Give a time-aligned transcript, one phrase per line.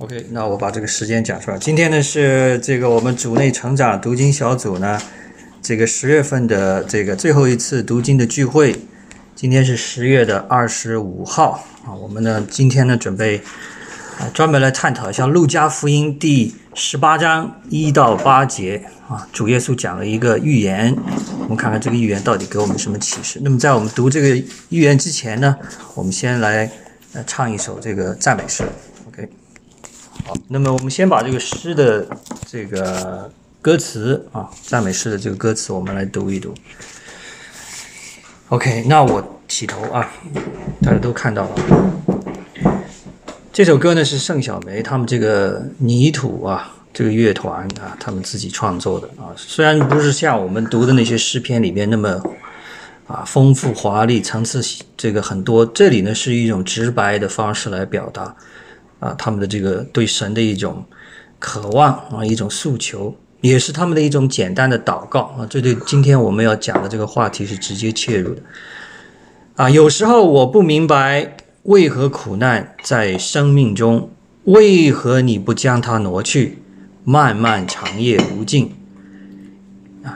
[0.00, 1.58] OK，那我把这个时间讲出来。
[1.58, 4.96] 今天呢是这个我们组内成长读经小组呢，
[5.60, 8.76] 这个十月份的这个最后一次读经的聚会。
[9.34, 13.38] 今天是十月的二十五号啊，我们呢今天呢准备
[14.20, 20.96] 啊专门来探讨一下《路加福音》第十八章一到八节啊，主耶稣讲了一个预言，
[21.40, 23.40] 我们看看这个预言到底给我们什么启示。
[23.42, 24.28] 那么在我们读这个
[24.68, 25.56] 预言之前呢，
[25.96, 26.70] 我们先来
[27.14, 28.62] 呃唱一首这个赞美诗。
[30.28, 32.06] 好，那么我们先把这个诗的
[32.46, 33.30] 这个
[33.62, 36.52] 歌词啊，赞美诗的这个歌词，我们来读一读。
[38.50, 40.06] OK，那我起头啊，
[40.82, 41.50] 大家都看到了。
[43.50, 49.32] 这首歌呢是盛小梅他们这个泥土啊，这个乐团啊，他们自己创作的啊。
[49.34, 52.22] 虽然不是像我们读的那些诗篇里面那么
[53.06, 54.62] 啊丰富华丽、层次
[54.94, 58.36] 这个很多，这里呢是一种直白的方式来表达。
[59.00, 60.84] 啊，他们的这个对神的一种
[61.38, 65.46] 渴望啊，一种诉求，也是他们的一种简单的祷告啊。
[65.48, 68.42] 这对今天我们要讲的这个话题是直接切入的。
[69.56, 74.10] 啊，有时候我不明白为何苦难在生命中，
[74.44, 76.58] 为何你不将它挪去？
[77.04, 78.70] 漫漫长夜无尽。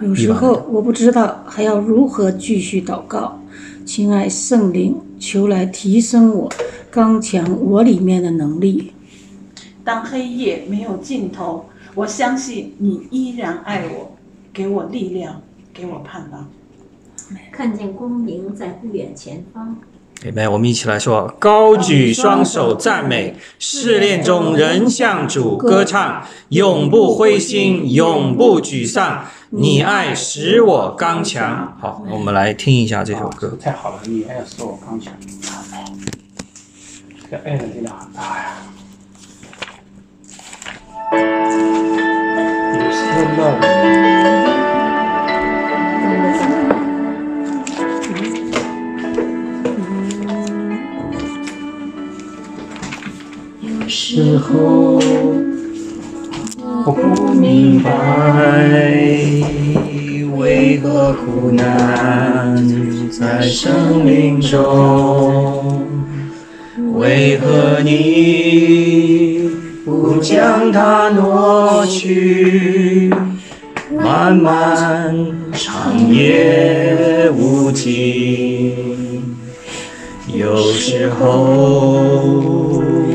[0.02, 3.40] 有时候我不知道还要如何继续祷告，
[3.86, 6.52] 亲爱圣灵，求来提升我。
[6.92, 8.92] 刚强，我里面的能力。
[9.82, 14.14] 当黑夜没有尽头，我相信你依然爱我，
[14.52, 15.40] 给我力量，
[15.72, 16.50] 给我盼望。
[17.50, 19.74] 看见光明在不远前方。
[20.20, 29.24] 姐妹，我们一起来说：高举双手赞美，试炼中仍向主歌唱，永不灰心，永不沮丧。
[29.48, 31.74] 你爱使我刚强。
[31.80, 33.56] 好，我们来听一下这首歌。
[33.58, 35.14] 太好了，你爱使我刚强。
[37.32, 38.60] 这爱的力量很大呀！
[42.74, 43.00] 有些
[43.38, 43.40] 乐
[53.62, 55.00] 有时候
[56.84, 57.90] 我不明白，
[60.36, 62.62] 为何苦难
[63.10, 65.80] 在生命中。
[67.02, 69.50] 为何你
[69.84, 73.12] 不将它挪去？
[74.00, 75.12] 漫漫
[75.52, 78.72] 长夜无尽，
[80.32, 81.26] 有时候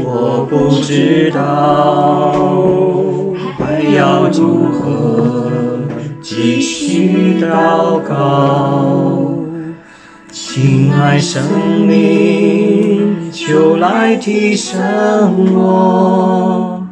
[0.03, 2.33] 我不知道
[3.57, 5.79] 还要如何
[6.21, 9.33] 继续祷告。
[10.29, 11.41] 亲爱生
[11.87, 12.96] 命，
[13.45, 16.83] 就来提升我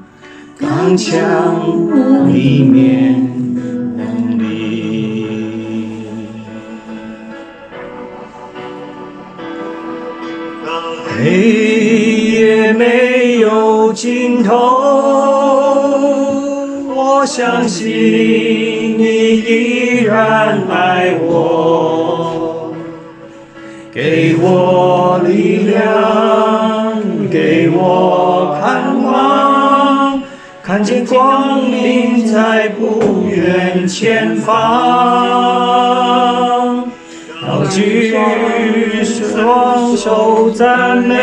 [0.59, 1.17] 刚强
[2.31, 3.15] 里面
[3.97, 5.25] 能力。
[11.17, 11.31] 黑
[12.29, 14.55] 夜没有尽头，
[16.95, 22.14] 我相信你依然爱我。
[23.95, 27.01] 给我力量，
[27.31, 30.21] 给我盼望，
[30.61, 34.51] 看见光明在不远前方。
[37.41, 38.13] 高举
[39.01, 41.15] 双手赞美，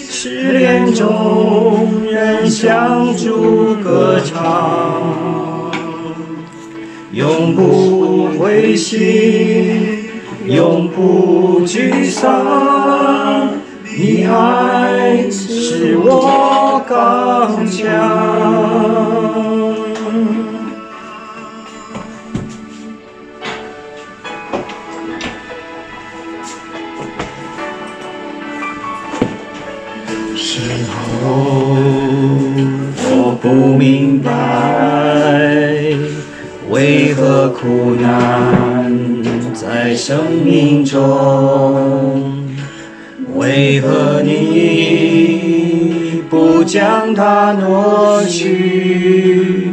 [0.00, 5.70] 失恋中仍向主歌唱，
[7.12, 9.77] 永不灰心。
[10.48, 13.50] 永不沮丧，
[13.84, 17.84] 你爱是我刚强。
[30.34, 30.60] 时
[31.12, 31.76] 候
[32.96, 34.32] 我不明白，
[36.70, 39.17] 为何苦难。
[39.68, 42.42] 在生命中，
[43.34, 49.68] 为何你不将它挪去？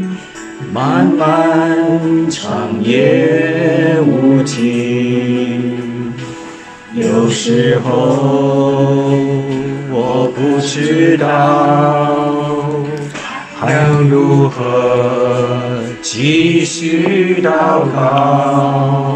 [0.73, 5.63] 漫漫长夜无尽，
[6.93, 7.93] 有时候
[9.89, 12.43] 我不知道
[13.57, 19.14] 还能如何继续祷告。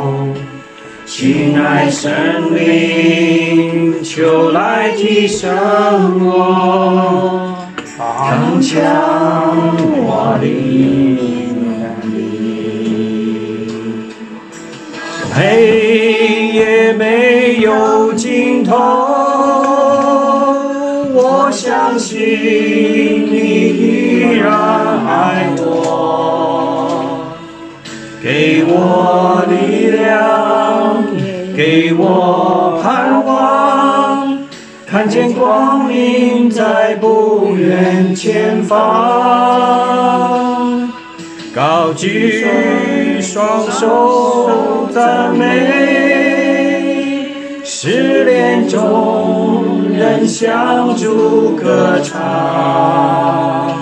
[1.20, 2.10] 亲爱生
[2.50, 5.50] 命，求来提升
[6.26, 7.58] 我，
[7.98, 8.80] 增强
[9.98, 10.48] 我的
[11.68, 11.84] 能
[12.16, 12.18] 力。
[15.36, 18.78] 黑夜没有尽头，
[21.14, 24.50] 我相信你依然
[25.06, 25.66] 爱我，
[28.24, 30.49] 给我力量，
[31.60, 34.40] 给我盼望，
[34.88, 38.80] 看见光明在不远前方。
[41.54, 45.44] 高举双手赞美，
[47.66, 53.78] 失恋中仍向主歌唱，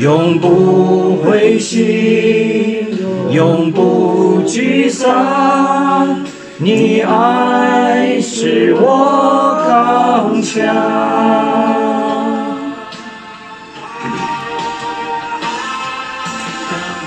[0.00, 2.88] 永不灰心，
[3.30, 6.24] 永不沮丧，
[6.58, 10.64] 你爱使我刚强。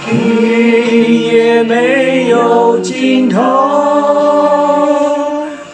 [0.06, 0.12] 黑
[1.32, 3.42] 夜没有尽头，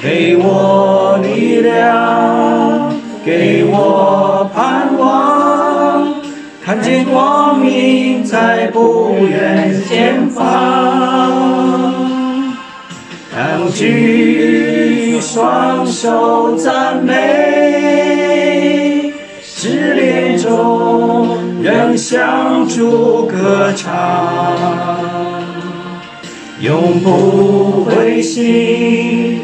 [0.00, 2.92] 给我力量，
[3.24, 4.23] 给我，
[6.74, 10.42] 看见光明在不远前方。
[13.30, 17.12] 高举双手赞美，
[19.40, 24.26] 失恋中仍向主歌唱，
[26.58, 29.42] 永不灰心，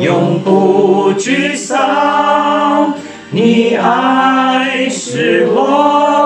[0.00, 2.94] 永不沮丧，
[3.30, 6.19] 你爱是我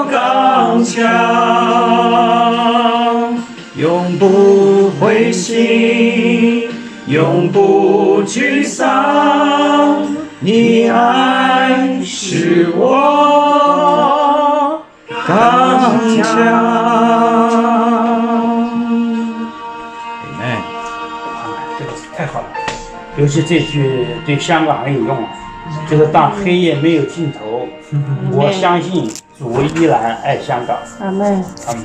[0.64, 1.04] 刚强，
[3.76, 6.70] 永不灰心。
[7.06, 10.06] 永不沮丧，
[10.40, 14.80] 你爱是我
[15.26, 16.24] 刚强。
[20.40, 20.62] 哎，
[21.78, 22.46] 这个太好了，
[23.18, 25.28] 尤其这句对香港很有用啊，
[25.88, 27.66] 就是当黑夜没有尽头，
[28.32, 30.76] 我相信主依然爱香港。
[31.00, 31.44] 阿门。
[31.66, 31.84] 他们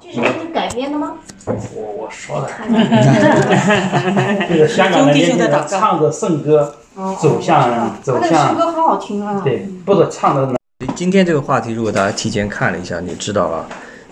[0.00, 1.14] 这是你改编的吗？
[1.44, 2.48] 我我说的，
[4.48, 6.74] 这个香港的年轻人唱着圣歌
[7.20, 9.40] 走向走向，歌好好听啊！
[9.42, 10.54] 对，不是唱的
[10.94, 13.66] 今天这个话题，如果大家提前看了一下，你就知道了，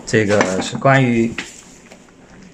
[0.05, 1.31] 这个是关于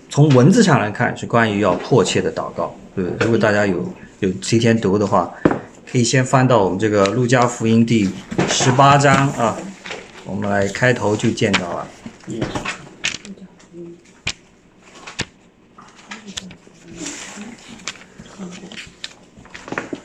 [0.09, 3.25] 从文字上来看是关于要迫切的祷告，对？
[3.25, 5.31] 如果大家有有提前读的话，
[5.89, 8.09] 可以先翻到我们这个路加福音第
[8.49, 9.55] 十八章啊，
[10.25, 11.87] 我们来开头就见到了。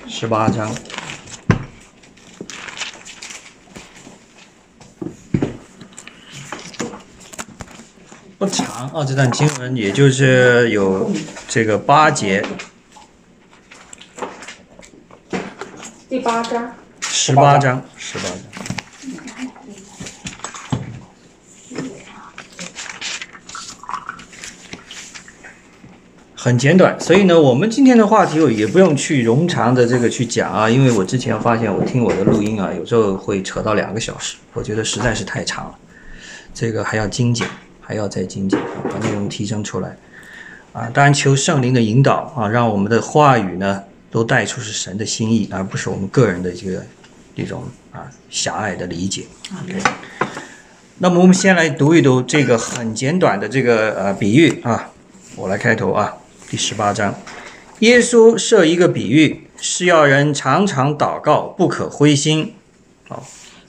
[0.06, 0.72] 十八章。
[8.38, 11.12] 不长啊，这段经文也就是有
[11.48, 12.44] 这个八节，
[16.12, 16.70] 第八章，
[17.00, 18.32] 十八章，十八章。
[26.34, 35.74] 很简短，所以呢，我们今天的话题我也不用去冗长的这个去讲啊，因为我之前发现我听我的录音啊，有时候会扯到两个小时，我觉得实在是太长了，
[36.52, 37.48] 这个还要精简，
[37.80, 38.60] 还要再精简，
[38.92, 39.96] 把内容提升出来
[40.74, 40.90] 啊。
[40.92, 46.84] 当然，求圣灵的引导啊，让我们的话语呢都带出是神的心意，而不是我们个人的这个
[47.34, 49.24] 一种啊狭隘的理解。
[49.64, 49.82] OK，
[50.98, 54.90] 那么我们先来读一读这个很简短的这个呃比喻啊，
[55.34, 56.14] 我来开头啊，
[56.50, 57.14] 第十八章，
[57.78, 62.54] 耶稣设一个比喻，是要人常常祷告，不可灰心。
[63.08, 63.24] 好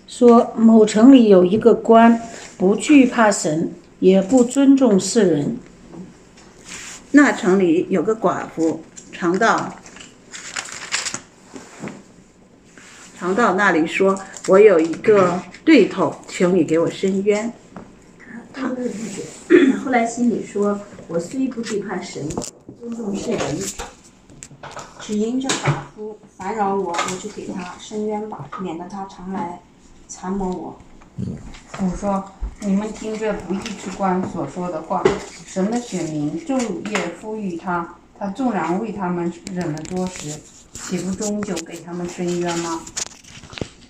[0.06, 2.22] 说某城里有一个官，
[2.58, 5.58] 不惧怕神，也不尊重世人。
[7.12, 9.80] 那城里有个寡妇，常到
[13.24, 17.54] 常到那里说：“我有一个对头，求你给我伸冤。
[18.54, 19.24] 他们不解。
[19.82, 20.78] 后来心里说
[21.08, 22.28] ：“我虽不惧怕神，
[22.82, 23.58] 尊重世人，
[25.00, 29.62] 只因这法夫烦扰我，我就给他伸冤吧，免得他常来
[30.10, 30.78] 缠磨我。
[31.80, 32.26] 我说
[32.60, 35.02] ：“你们听这不义之官所说的话，
[35.46, 36.60] 神的选民昼
[36.92, 40.38] 夜呼吁他，他纵然为他们忍了多时，
[40.74, 42.82] 岂不终究给他们伸冤吗？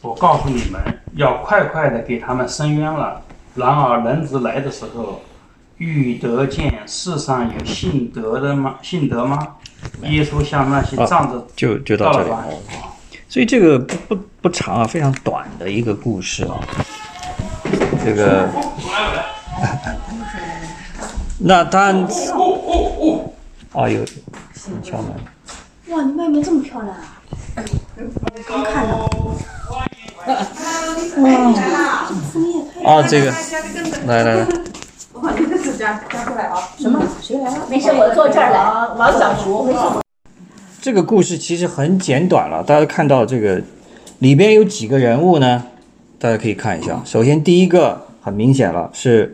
[0.03, 0.81] 我告诉你们，
[1.15, 3.21] 要快快的给他们伸冤了。
[3.55, 5.21] 然而人子来的时候，
[5.77, 8.75] 欲得见世上有信德的吗？
[8.81, 9.55] 信德吗？
[10.01, 12.29] 耶稣向那些仗着就就到这里。
[13.29, 16.59] 所以这个不不不长啊，非常短的一个故事啊。
[18.03, 18.49] 这个，
[21.39, 22.05] 那当然。
[23.71, 24.03] 哦，有
[24.83, 25.13] 敲门。
[25.95, 27.15] 哇，你外面这么漂亮啊！
[28.45, 29.09] 刚看到。
[30.25, 32.07] 哇！
[32.85, 33.31] 哦，这个，
[34.05, 34.47] 来来来。
[35.13, 36.57] 哇，你这是夹夹出来啊？
[36.77, 37.01] 什么？
[37.21, 37.67] 谁来了？
[37.69, 38.95] 没事，我坐这儿来。
[38.97, 39.73] 王小厨。
[40.81, 43.61] 这个故事其实很简短了，大家看到这个
[44.19, 45.63] 里边有几个人物呢？
[46.19, 47.01] 大家可以看一下。
[47.05, 49.31] 首先第一个很明显了，是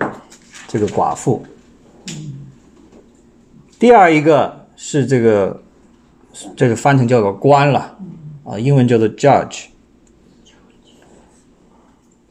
[0.68, 1.44] 这个寡妇。
[3.80, 5.62] 第二一个是这个，
[6.56, 7.96] 这个翻成叫做官了，
[8.44, 9.66] 啊，英文叫做 judge。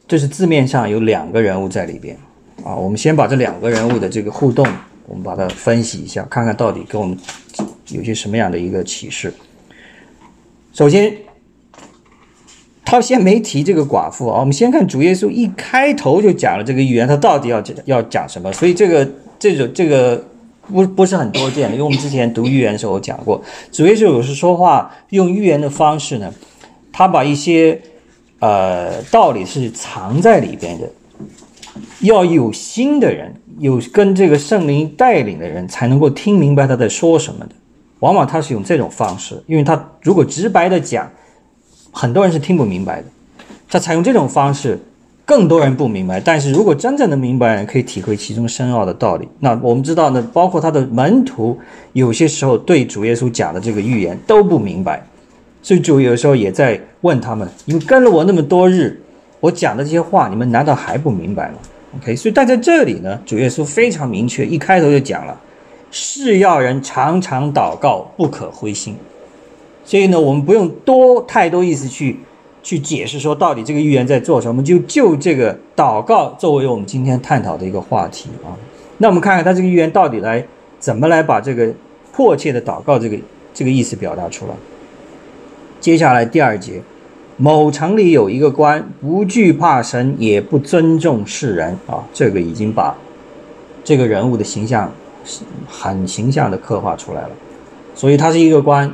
[0.09, 2.17] 这是字面上有两个人物在里边，
[2.65, 4.67] 啊，我们先把这两个人物的这个互动，
[5.05, 7.15] 我们把它分析一下，看看到底跟我们
[7.89, 9.31] 有些什么样的一个启示。
[10.73, 11.15] 首先，
[12.83, 18.51] 他先没提这个寡妇啊，我们先看主耶稣一开头就讲了这个预言，他到底要讲要讲什么？
[18.51, 20.25] 所以这个这种这个。
[20.71, 26.31] 不不是很多见的，因为我们之前读预言的时候讲过，主耶稣有时说话用预言的方式呢，
[26.91, 27.81] 他把一些
[28.39, 30.89] 呃道理是藏在里边的，
[32.01, 37.51] 要有心的人，有跟这个圣灵带领的人才能够听明白他在说什么的。
[37.99, 41.09] 往往他是用这种方式，因为他如果直白的讲，
[41.91, 43.07] 很多人是听不明白的，
[43.69, 44.79] 他采用这种方式。
[45.25, 49.27] 更多人不明白，但是如果真正的明白人可以体会其中深奥的道理。
[49.39, 51.55] 那我们知道呢，包括他的门徒，
[51.93, 55.05] 有些时候对主耶稣讲的这个预言都不明白，
[55.61, 58.99] 所以主有时候也在问他们：你们跟了我那么多日，
[59.39, 61.55] 我讲的这些话，你们难道还不明白吗
[61.97, 65.39] ？OK，所以但在这里呢，主耶稣非常明确，一开头就讲了：
[65.91, 68.95] 是要人常常祷告，不可灰心。
[69.83, 72.19] 所以呢，我们不用多太多意思去。
[72.61, 78.51] 去解释说到底这个预言在做什么，就就这个祷告作为我们今天探讨的一个话题啊。
[78.97, 80.45] 那我们看看他这个预言到底来
[80.77, 81.73] 怎么来把这个
[82.11, 83.17] 迫切的祷告这个
[83.53, 84.53] 这个意思表达出来。
[85.79, 86.81] 接下来第二节，
[87.37, 92.03] 某城里有一个官，不惧怕神，也不尊重世人啊。
[92.13, 92.95] 这个已经把
[93.83, 94.91] 这个人物的形象
[95.67, 97.29] 很形象的刻画出来了。
[97.95, 98.93] 所以他是一个官，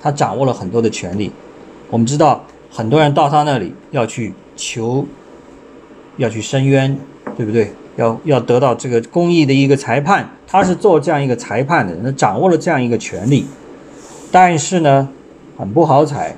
[0.00, 1.30] 他掌握了很多的权利。
[1.90, 2.44] 我们知道。
[2.76, 5.06] 很多人到他那里要去求，
[6.16, 6.98] 要去申冤，
[7.36, 7.70] 对不对？
[7.94, 13.46] 要要得到这个公义的一个裁判，他是做这样一个裁判的，那掌握了这样一个权利。
[14.32, 15.08] 但是呢，
[15.56, 16.36] 很不好踩，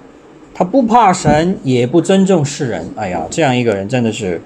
[0.54, 2.90] 他不怕神，也不尊重世人。
[2.96, 4.40] 哎呀，这样一个人真的是，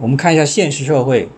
[0.00, 1.28] 我们看一下现实社会，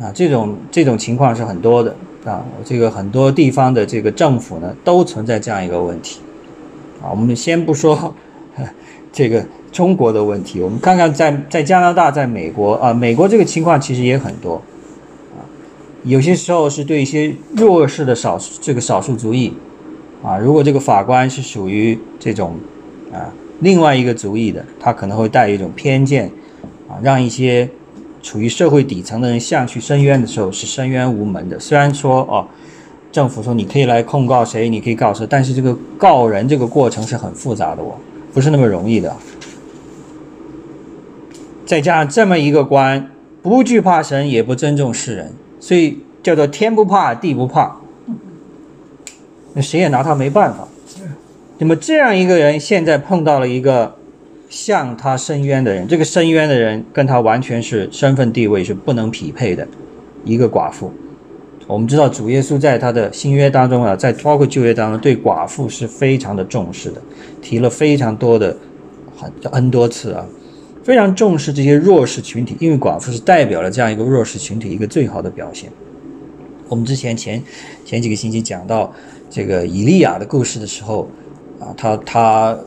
[0.00, 2.44] 啊，这种这种情况是很多的啊。
[2.64, 6.20] 这个很多地方的这个政府呢，都存在这样一个问题。
[7.02, 8.14] 啊，我们先不说
[9.12, 14.56] 这个中国的问题，我们看看在在加拿大、在美国啊，美国这个情况其实也很多
[15.34, 15.40] 啊。
[16.04, 19.52] 有些时候是对一些弱势的少这个少数族裔
[20.22, 22.56] 啊，如果这个法官是属于这种
[23.12, 26.30] 啊另外一个族裔的，他可能会带一种偏见
[26.88, 27.68] 啊，让一些
[28.22, 31.58] 处于社会底层的人向去申冤的时候是申冤无门的。
[31.58, 32.46] 虽然说哦。
[33.12, 37.92] 政府说你可以来控告谁，你可以告谁，但是这个告人这个过程是很复杂的哦，
[38.32, 39.14] 不是那么容易的。
[41.66, 43.10] 再加上这么一个官，
[43.42, 47.76] 不惧怕神，也不尊重世人，所以叫做天不怕地不怕，
[49.54, 50.68] 那谁也拿他没办法。
[51.58, 53.94] 那么这样一个人现在碰到了一个
[54.48, 59.66] 向他申冤的人，这个申冤的人跟他完全是身份地位是不能匹配的，
[60.24, 60.92] 一个寡妇。
[61.68, 67.00] 我们知道主耶稣在他的新约当中啊，在包括旧约当中，对寡妇是非常的重视的，
[67.40, 68.56] 提了非常多的
[69.16, 70.26] 很 n 多次啊，
[70.82, 75.70] 非常重视这些弱势群体，因为寡妇是代表了这样一个弱势群体一个最好的表现。
[76.68, 77.40] 我们之前前
[77.84, 78.92] 前几个星期讲到
[79.34, 81.08] 这个以利亚的故事的时候
[81.58, 82.58] 啊，他他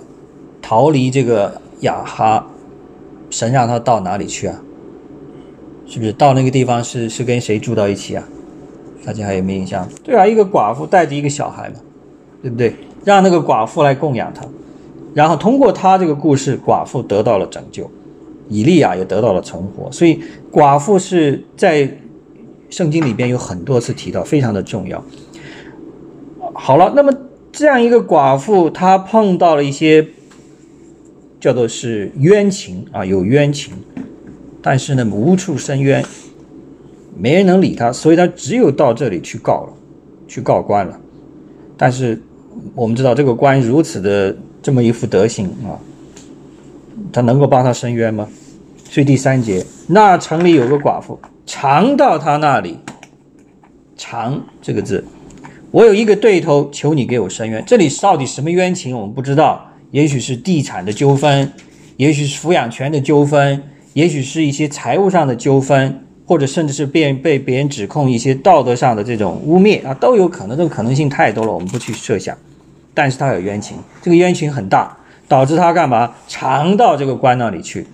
[0.63, 2.47] 逃离这个亚哈，
[3.29, 4.59] 神让他到哪里去啊？
[5.85, 8.27] 是不是到那个地方是是跟谁住到一起啊？
[9.05, 9.87] 大家还有没有印象？
[10.03, 11.75] 对啊，一个寡妇带着一个小孩嘛，
[12.41, 12.73] 对不对？
[13.03, 14.43] 让那个寡妇来供养他，
[15.13, 17.87] 然后通过他这个故事，寡妇得到了拯救，
[18.49, 19.91] 以利亚也得到了存活。
[19.91, 20.19] 所以
[20.51, 21.87] 寡妇是在
[22.71, 25.03] 圣经里边有很多次提到，非常的重要。
[26.57, 27.13] 好了，那么
[27.51, 30.07] 这样一个寡妇，她碰到了一些
[31.39, 33.73] 叫做是冤情啊，有冤情，
[34.61, 36.03] 但是呢无处伸冤，
[37.17, 39.73] 没人能理她，所以她只有到这里去告了，
[40.27, 40.97] 去告官了。
[41.77, 42.21] 但是
[42.73, 45.75] 我们知道这个官如此的这么一副德行啊，
[47.11, 48.27] 他能够帮他伸冤吗？
[48.89, 52.79] 所以第三节，那城里有个寡妇，常到他那里，
[53.97, 55.03] 常这个字，
[55.75, 57.61] 我有一个对头，求你给我伸冤。
[57.67, 59.71] 这里到底什么冤情，我们不知道。
[59.91, 61.51] 也许是地产的纠纷，
[61.97, 70.55] 也许是抚养权的纠纷，也许是一些财务上的纠纷，或者甚至是被被别人指控一些道德上的这种污蔑啊，都有可能。
[70.55, 72.37] 这个可能性太多了，我们不去设想。
[72.93, 74.95] 但是他有冤情，这个冤情很大，
[75.27, 76.15] 导致他干嘛？
[76.29, 77.85] 常到这个官那里去，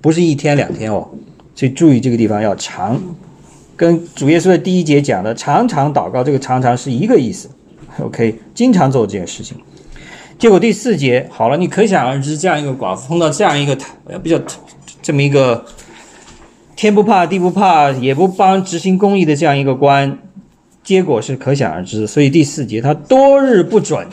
[0.00, 1.08] 不是一天两天哦。
[1.56, 3.02] 所以注意这个地方要常，
[3.80, 7.48] 跟主耶稣的第一节讲的常常祷告，这个常常是一个意思。
[7.98, 9.56] OK，经常做这件事情。
[10.38, 13.74] 结果第四节好了，你可想而知，这样一个寡妇碰到这样一个
[14.22, 14.38] 比较
[15.00, 15.64] 这么一个
[16.76, 20.18] 天不怕地不怕也不帮执行公义的这样一个官，
[20.84, 22.06] 结果是可想而知。
[22.06, 24.06] 所以第四节他多日不准，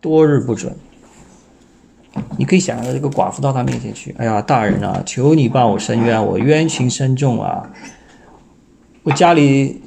[0.00, 0.74] 多日不准。
[2.38, 7.70] 你可以想象这个寡妇到他面前去，哎呀，大人啊，求你帮我伸冤，我冤情深重啊，
[9.02, 9.80] 我家里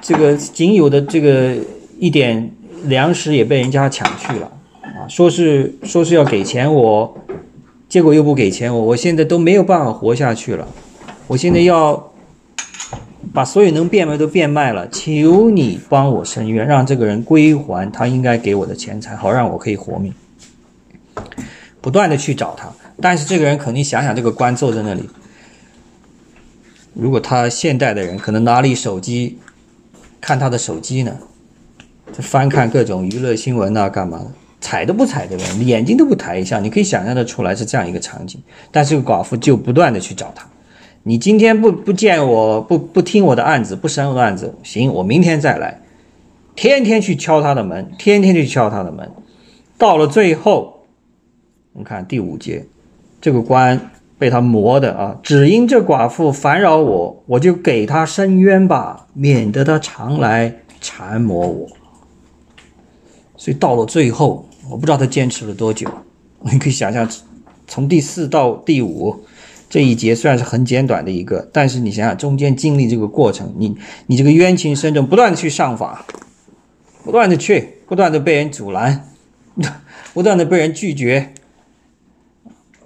[0.00, 1.56] 这个仅有的这个
[1.98, 2.50] 一点。
[2.84, 7.18] 粮食也被人家抢去了，啊，说是说是要给钱我，
[7.88, 10.68] 结果又不给钱我，我现在都没有办法活下去了，
[11.26, 12.12] 我现在要
[13.32, 20.12] 把所有能变卖都变卖了，求你帮我伸冤，让这个人归还他应该给我的钱财，好让我可以活命。
[21.86, 22.68] 不断的去找他，
[23.00, 25.08] 但是这个人肯定想想这个官坐在那里，
[26.94, 29.38] 如果他现代的人可能拿了一手机
[30.20, 31.16] 看他的手机呢？
[32.14, 34.26] 翻看各种娱乐新闻呐，干嘛的？
[34.60, 38.42] 踩都不踩的人，眼睛都不抬一下，你可以想象的出来是这样一个场景。
[38.72, 40.44] 但是个寡妇就不断的去找他，
[41.04, 45.80] 你今天不不见我不不听我的案子，不审我的案子，行，我明天再来，
[46.56, 49.08] 天天去敲他的门，天天去敲他的门，
[49.78, 50.75] 到了最后，
[51.78, 52.64] 你看第五节，
[53.20, 61.68] 这个官被他磨的啊，只因这寡妇烦扰我，我就给他伸冤吧，免得他常来缠磨我。
[63.36, 65.86] 所以到了最后，我不知道他坚持了多久。
[66.40, 67.06] 你可以想象，
[67.66, 69.24] 从第四到第五
[69.68, 75.98] 这一节虽然是很简短的一个，但是你想想中间经历这个过程，你你这个冤情深重，不断的去上访，
[77.04, 79.10] 不断的去，不断的被人阻拦，
[80.14, 81.34] 不断的被人拒绝。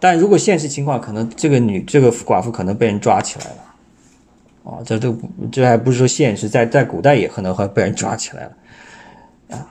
[0.01, 3.57] 但如果现实情况，可能这个女这个寡妇可能被人抓起来了。
[4.63, 5.17] 哦，这都
[5.53, 8.53] 这还不是说现实，在在古代也可能会被人抓起来了。
[9.57, 9.67] 啊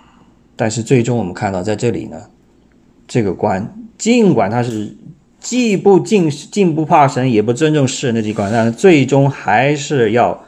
[0.55, 2.21] 但是最终我们看到，在这里呢，
[3.07, 4.95] 这个官尽管他是
[5.39, 10.43] 既不敬敬不怕神，也不尊重世人的机关，但是最终还是要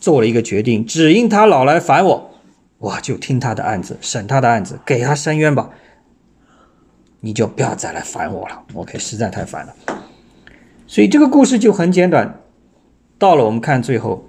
[0.00, 2.30] 做了一个决定：只因他老来烦我，
[2.78, 5.70] 我就听他的案子，审他的案子，给他伸冤吧。
[7.24, 9.74] 你就不要再来烦我了，OK，实在太烦了。
[10.86, 12.42] 所以这个故事就很简短。
[13.18, 14.22] 到了我们看最后。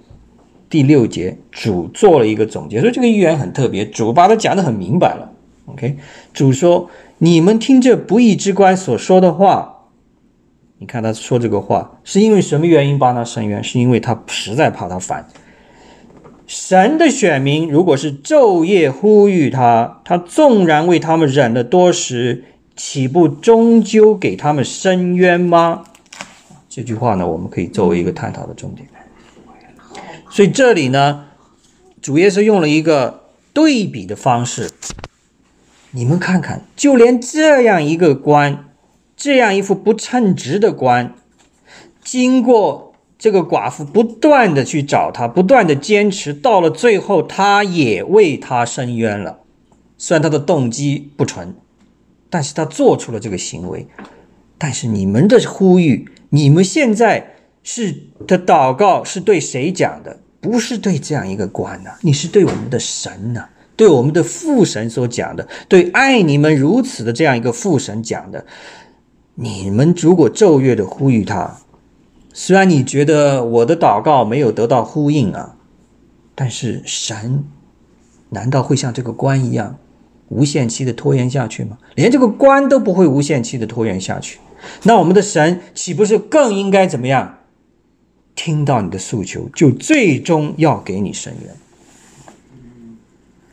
[0.68, 5.30] 第六节，主做了一个总结，说这个预言很特别，主把它讲得很明白了。
[5.66, 5.96] OK，
[6.32, 9.84] 主说：“你们听这不义之官所说的话，
[10.78, 13.62] 你看他说这个话是因为什么原因帮他伸冤？
[13.62, 15.28] 是因为他实在怕他烦。
[16.48, 22.42] 神的选民如果是昼夜呼吁他，他纵然为他们忍了多时，
[22.76, 25.84] 岂不终究给他们伸冤吗？”
[26.68, 28.86] 这句话呢，我们可以作为一个探讨的重点。
[30.30, 31.24] 所以这里呢，
[32.02, 34.70] 主耶稣用了一个对比的方式，
[35.92, 38.68] 你们看看，就连这样一个官，
[39.16, 41.14] 这样一副不称职的官，
[42.04, 49.38] 经过这个寡妇不断的去找他，不断的坚持，到了最后，他也为他伸冤了。
[49.96, 51.54] 虽然他的动机不纯，
[52.36, 53.86] 但是他做出了这个行为。
[54.58, 57.94] 但是你们的呼吁，你们现在是
[58.26, 60.18] 的祷告是对谁讲的？
[60.38, 68.44] 不是对这样一个官呐，你是对我们的神呐，对我们的父神所讲的，对爱你们如此的这样一个父神讲的。
[69.36, 71.56] 你们如果昼夜的呼吁他，
[72.34, 75.56] 虽然你觉得我的祷告没有得到呼应啊，
[76.34, 77.44] 但是神
[78.28, 79.78] 难道会像这个官一样
[80.28, 81.78] 无限期的拖延下去吗？
[81.94, 84.38] 连这个官都不会无限期的拖延下去，
[84.82, 87.38] 那我们的神岂不是更应该怎么样？
[88.34, 91.54] 听到你的诉求，就最终要给你伸冤。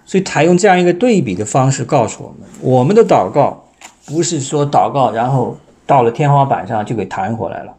[0.05, 3.65] 所以采用这样一个对比的方式告诉我们，我们的祷告
[4.05, 7.73] 不是说祷告，然后到了天花板上就给弹回来了。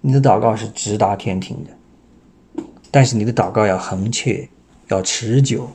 [0.00, 4.48] 你的祷告是直达天庭的，但是你的祷告要恒切，
[4.88, 5.68] 要持久。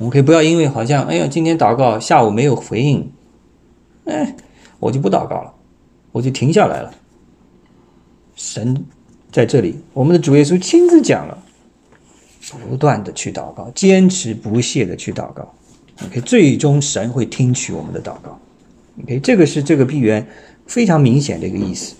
[0.00, 3.12] 我们可以不要因为好像哎呀，今天祷告下午没有回应，
[4.06, 4.34] 哎，
[4.78, 5.52] 我就不祷告了，
[6.10, 6.90] 我就停下来了。
[8.34, 8.86] 神
[9.30, 11.36] 在这里，我们的主耶稣亲自讲了。
[12.68, 15.54] 不断的去祷告，坚持不懈的去祷告
[16.06, 18.36] ，OK，最终神会听取我们的祷告
[19.02, 20.26] ，OK，这个是这个闭源
[20.66, 21.94] 非常明显的一个意思。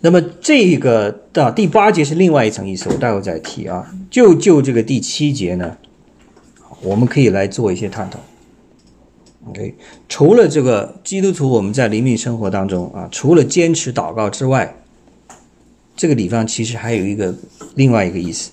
[0.00, 3.90] 那么这个的第八节是另外一层意思，我待会再提啊。
[4.10, 5.76] 就就这个第七节呢，
[6.82, 8.18] 我们可以来做一些探讨。
[9.48, 9.74] OK，
[10.08, 14.76] 除了这个基督徒我们在灵命生活当中啊，除了坚持祷告之外。
[15.96, 17.34] 这个地方其实还有一个
[17.74, 18.52] 另外一个意思，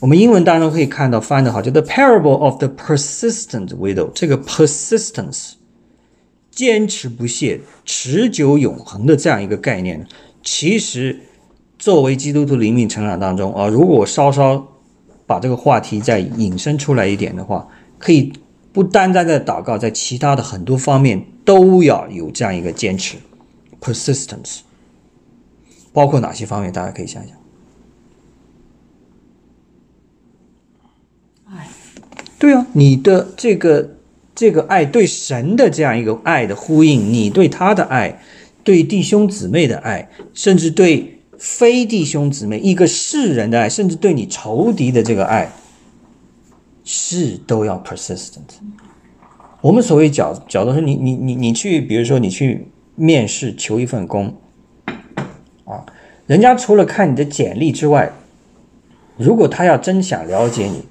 [0.00, 4.10] 我们英文当中可以看到翻的好，叫 The Parable of the Persistent Widow。
[4.14, 5.52] 这个 persistence，
[6.50, 10.06] 坚持不懈、持久永恒的这样一个概念，
[10.44, 11.18] 其实
[11.78, 14.68] 作为基督徒灵命成长当中啊，如果我稍稍
[15.26, 17.66] 把这个话题再引申出来一点的话，
[17.98, 18.32] 可以
[18.72, 23.16] 不单单在祷告，在其他的很多方面都要有这样一个坚持
[23.80, 24.60] ，persistence。
[25.92, 26.72] 包括哪些方面？
[26.72, 27.36] 大家可以想想。
[31.46, 31.68] 爱，
[32.38, 33.96] 对啊，你的这个
[34.34, 38.20] 这个爱对神的这样一个爱的呼应，你对他的爱，
[38.64, 45.52] 对弟兄姊妹的爱，甚至对非弟兄姊妹一个世人的爱，甚至对你仇敌的这个爱，
[46.82, 48.40] 是都要 persistent。
[49.60, 54.34] 我们所谓角角度是你你你你去，比如说你去面试求一份工。
[55.64, 55.84] 啊，
[56.26, 58.12] 人家除了看你的简历之外，
[59.16, 60.84] 如果他要真想了解你，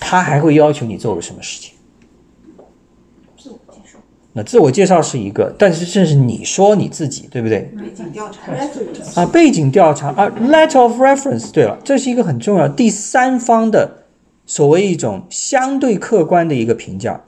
[0.00, 1.74] 他还会要求你做个什么事情？
[4.42, 4.96] 自我介绍。
[4.96, 7.70] 那自我介绍是一个，但是这是你说你自己，对不对？
[7.76, 9.20] 背景调查。
[9.20, 11.50] 啊，背景调查啊，letter of reference。
[11.50, 14.04] 对了，这是一个很重要第三方的
[14.46, 17.20] 所谓一种相对客观的一个评价。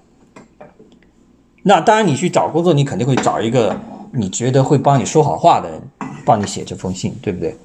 [1.65, 3.77] 那当然，你去找工作，你肯定会找一个
[4.13, 5.81] 你觉得会帮你说好话的人。
[6.23, 7.57] 帮你写这封信，对不对？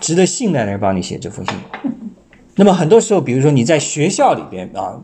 [0.00, 1.54] 值得信赖的人帮你写这封信。
[2.56, 4.98] 那么很多时候，比如说你在学校里边啊，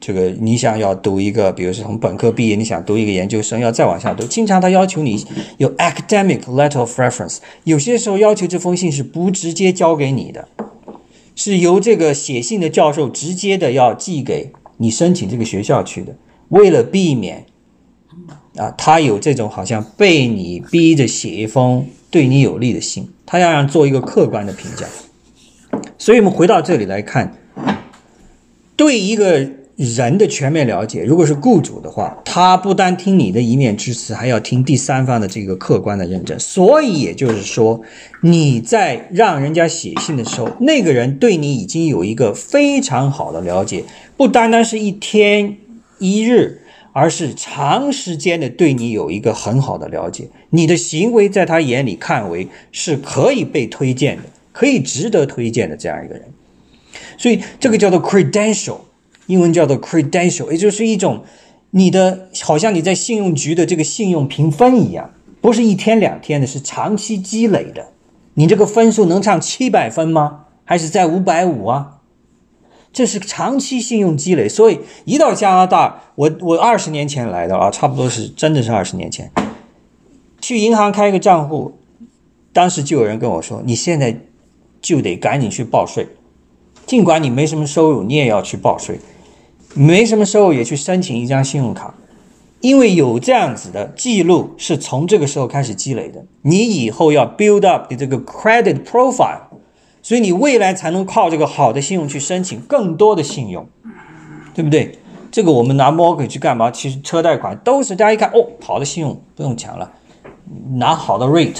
[0.00, 5.24] 这个你想要读一个，比如说从本科毕业，你想读一个研究生，要再往下读，经常他要求你
[5.58, 7.38] 有 academic letter of reference。
[7.64, 10.48] 有些时候要求这封信是不直接交给你的，
[11.34, 16.16] 是由这个写信的教授直接的要寄给你申请这个学校去的，
[16.48, 17.46] 为了避免。
[18.56, 24.86] 啊，他有这种好像被你逼着写一封对你有利的信，他要让做一个客观的评价。
[25.98, 27.36] 所以，我们回到这里来看，
[28.74, 36.38] 对一个人的全面了解，如果是雇主的话，他不单听你的一面之词，还要听第三方的这个客观的认证。
[36.40, 37.82] 所以，也就是说，
[38.22, 43.84] 你在让人家写信的时候，那个人对你已经有一个非常好的了解，
[44.16, 45.56] 不单单是一天
[45.98, 46.62] 一日。
[46.98, 56.22] 而是长时间的对你有一个很好的了解，你的行为在他眼里看为是可以被推荐的，可以值得推荐的这样一个人，
[57.18, 58.78] 所以这个叫做 credential，
[59.26, 61.24] 英文叫做 credential，也就是一种
[61.70, 65.10] 你的好像你在信用局的这个信用评分一样，
[65.40, 67.88] 不是一天两天的，是长期积累的。
[68.34, 70.44] 你这个分数能上七百分吗？
[70.64, 72.00] 还是在五百五啊？
[72.92, 79.30] 这是长期信用积累，所以一到加拿大，我我二十年前来的啊，差不多是真的是二十年前，
[80.40, 81.78] 去银行开个账户，
[82.54, 84.18] 当时就有人跟我说，你现在
[84.80, 86.06] 就得赶紧去报税，
[86.86, 88.98] 尽管你没什么收入，你也要去报税，
[89.76, 91.94] 没什么时候也去申请一张信用卡，
[92.60, 99.40] 因为有这样子的记录是从这个时候开始积累的，你以后要 build up 的这个 credit profile。
[100.02, 103.66] 所以你未来才能靠这个好的信用去申请更多的信用，
[104.54, 104.96] 对不对？
[105.32, 106.70] 这个我们拿 mortgage 去干嘛？
[106.70, 109.90] 其实车贷款都是大家一看哦，好的信用不用抢了，
[110.76, 111.58] 拿好的 rate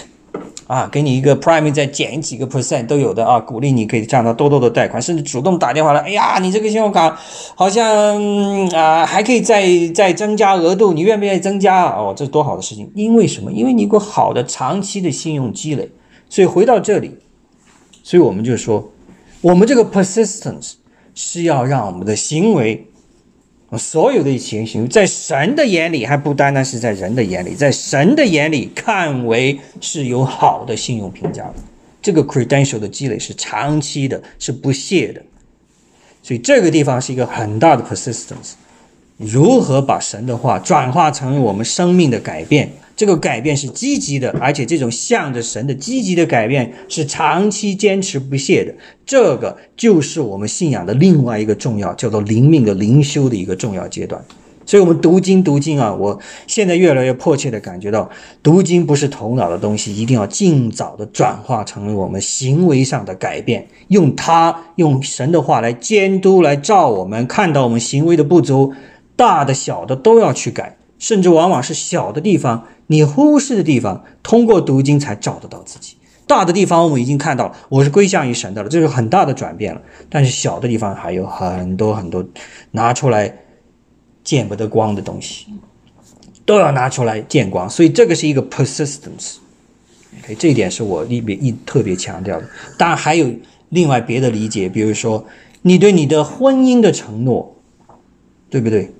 [0.66, 7.16] 啊，给你一个 prime 再减几个 percent 都有的啊，鼓励你可以赚到多多的贷款，甚至主动打电话来，哎呀，你这个信用卡
[7.54, 11.84] 好像啊还可以再再增加额度，你愿不愿意增加？
[11.84, 12.90] 哦，这是多好的事情！
[12.94, 13.52] 因为什么？
[13.52, 15.88] 因为你有个好的长期的信用积累。
[16.28, 17.16] 所以回到这里。
[18.02, 18.92] 所以我们就说，
[19.40, 20.72] 我们这个 persistence
[21.14, 22.86] 是要让我们的行为，
[23.76, 31.54] 所有的情形，在神的眼里还不单单是在人的眼里，在神的眼里看为是有好的信用评价的。
[32.00, 35.20] 这个 credential 的积累是长期的，是不懈的。
[36.22, 38.52] 所以这个地方是一个很大的 persistence。
[39.16, 42.70] 如何把神的话转化成为我们生命的改变？
[42.96, 48.74] 这个改变是积极的，而且这种向着神的积极的改变是长期坚持不懈的。
[49.04, 54.24] 这个就是我们信仰的另外一个重要，叫做灵命的灵修的一个重要阶段。
[54.64, 58.10] 所以，我们读经读经啊，我现在越来越迫切的感觉到，
[58.42, 68.72] 读经不是头脑的东西，一定要尽早的转化成为我们行为上的改变，用它用神的话来监督、来照我们，看到我们行为的不足。
[69.14, 75.96] 大的小的都要去改，甚至往往是小的地方你忽视的地方，通过读经才找得到自己。
[76.26, 79.80] 大的地方我们已经看到了，我是归向于神的了，这是很大的转变了。
[80.08, 82.26] 但是小的地方还有很多很多
[82.72, 83.32] 拿出来
[84.24, 85.46] 见不得光的东西，
[86.44, 87.70] 都要拿出来见光。
[87.70, 89.36] 所以这个是一个 persistence。
[90.22, 92.48] OK，这一点是我里边一特别强调的。
[92.76, 93.30] 当然还有
[93.68, 95.24] 另外别的理解，比如说
[95.62, 97.54] 你对你的婚姻的承诺，
[98.50, 98.92] 对不对？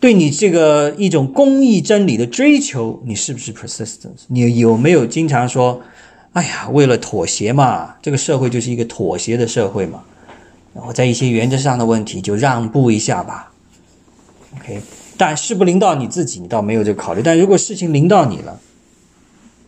[0.00, 4.22] 对你这个一种公益真理的追求，你是不是 persistence？
[4.28, 5.82] 你有没有经常说，
[6.32, 10.02] 哎呀，为了妥协嘛，这个社会就是一个妥协的社会嘛，
[10.74, 13.52] 然后在一些原则上的问题就让步一下吧。
[14.56, 14.80] OK，
[15.18, 17.20] 但事不临到你自己，你倒没有这个考虑。
[17.22, 18.58] 但如果事情临到你了，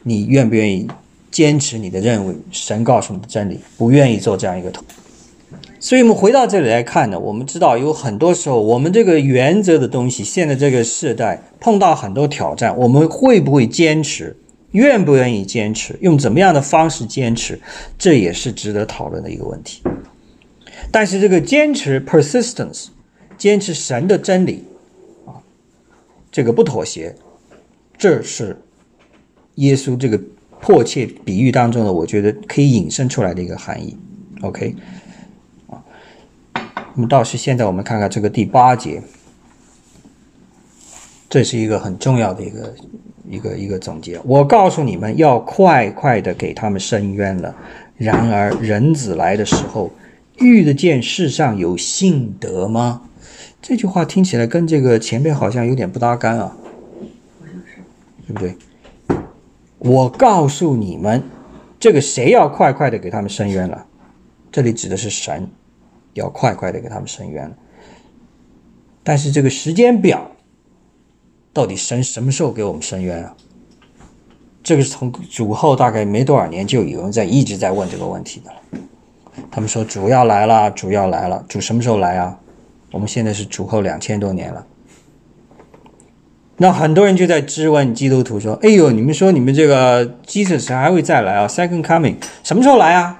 [0.04, 0.88] 你愿不愿意
[1.30, 2.34] 坚持你的任务？
[2.50, 4.82] 神告诉你的真理，不愿意做这样一个妥。
[5.82, 14.36] 所以，我们回到这里来看呢，我们知道有很多时候，我们这个原则的东西，现在这个时代碰到很多挑战，我们会不会坚持？
[14.70, 15.98] 愿不愿意坚持？
[16.00, 17.60] 用怎么样的方式坚持？
[17.98, 19.82] 这也是值得讨论的一个问题。
[20.92, 22.86] 但是，这个坚持 （persistence），
[23.36, 24.62] 坚持神的真理
[25.26, 25.42] 啊，
[26.30, 27.12] 这个不妥协，
[27.98, 28.56] 这是
[29.56, 30.20] 耶稣这个
[30.60, 33.96] 迫切比喻当中的，我觉得可以引申出来的一个含义。
[34.42, 34.76] OK。
[36.94, 39.02] 那么，倒是现在我们看看这个第八节，
[41.28, 42.74] 这是一个很重要的一个
[43.28, 44.20] 一个一个总结。
[44.24, 47.54] 我告诉你们要快快的给他们伸冤了。
[47.96, 49.90] 然而人子来的时候，
[50.38, 53.02] 遇得见世上有信德吗？
[53.60, 56.56] 这句话听起来跟这个前面好像有点不搭干啊，
[58.26, 58.56] 对不对？
[59.78, 61.22] 我告诉你们，
[61.78, 63.86] 这个谁要快快的给他们伸冤了？
[64.50, 65.48] 这里指的是神。
[66.14, 67.52] 要快快的给他们伸冤，
[69.02, 70.30] 但是这个时间表
[71.52, 73.34] 到底神什么时候给我们伸冤啊？
[74.62, 78.52] 这个是从主后大概没多少年就有人在一直在问这个问题的。
[79.50, 82.38] 他们说主要来了，主要来了，主什么时候来啊？
[82.90, 84.66] 我们现在是主后两千多年了，
[86.58, 93.18] 那很多人就在质问基督徒说：“哎呦，你们说你们这个 Jesus 还会再来啊？Second Coming 什么时候来啊？”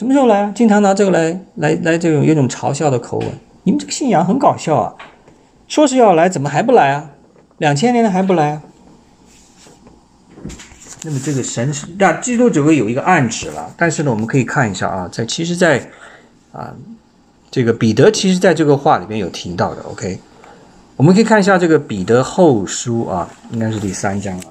[0.00, 0.52] 什么时候来啊？
[0.56, 3.28] 经常拿这个来来来，这种有种嘲笑的口吻。
[3.64, 4.94] 你们这个信仰很搞笑啊！
[5.68, 7.10] 说是要来，怎么还不来啊？
[7.58, 8.62] 两千年了还不来啊？
[11.02, 13.74] 那么这个神是那基督只会有一个暗指了。
[13.76, 15.90] 但是呢，我们可以看一下啊，在其实，在
[16.50, 16.74] 啊
[17.50, 19.82] 这个彼得其实在这个话里面有提到的。
[19.82, 20.18] OK，
[20.96, 24.44] 我们可以看一下这个彼得后书啊，应该是第三章啊。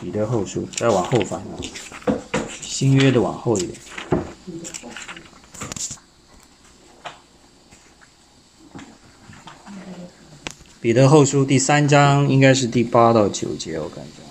[0.00, 1.52] 彼得后书再往后翻啊，
[2.80, 3.78] 新约的往后一点。
[10.80, 14.22] 彼得后书第三章应该是第八到九节，我感觉。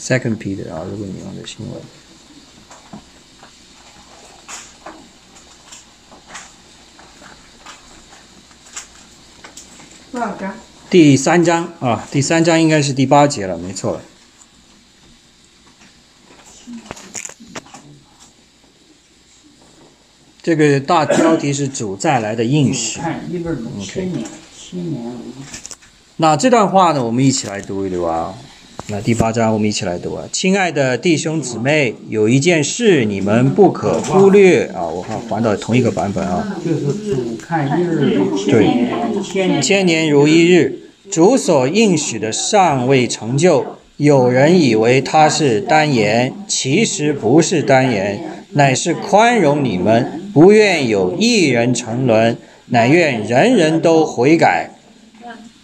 [0.00, 1.80] Second Peter 啊，如果你用的新闻。
[10.10, 10.52] 多少章？
[10.90, 14.00] 第三章啊，第三章应该是第八节了，没错。
[20.44, 23.00] 这个大标题是主再来的应许。
[23.00, 24.22] 看一本千年，
[24.54, 25.00] 千年
[26.18, 28.34] 那这段话呢，我们一起来读一读啊。
[28.88, 30.24] 那第八章我们一起来读啊。
[30.30, 34.84] 亲爱的弟兄姊妹，有一件事你们不可忽略啊。
[34.86, 36.54] 我看还到同一个版本啊。
[36.62, 43.64] 就是主看一日对，千年如一日，主所应许的尚未成就。
[43.96, 50.20] 有人以为他是单言，其实不是单言，乃是宽容你们。
[50.34, 54.68] 不愿有一人沉沦，乃愿人人都悔改。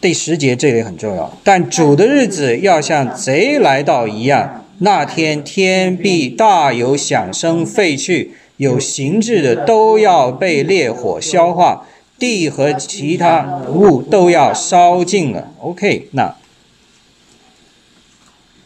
[0.00, 15.52] 第十节这里很重要，但主的日子要像贼来到一样，那天天必大有响声废去，有形质的都要被烈火消化，地和其他物都要烧尽了。
[15.58, 16.36] OK，那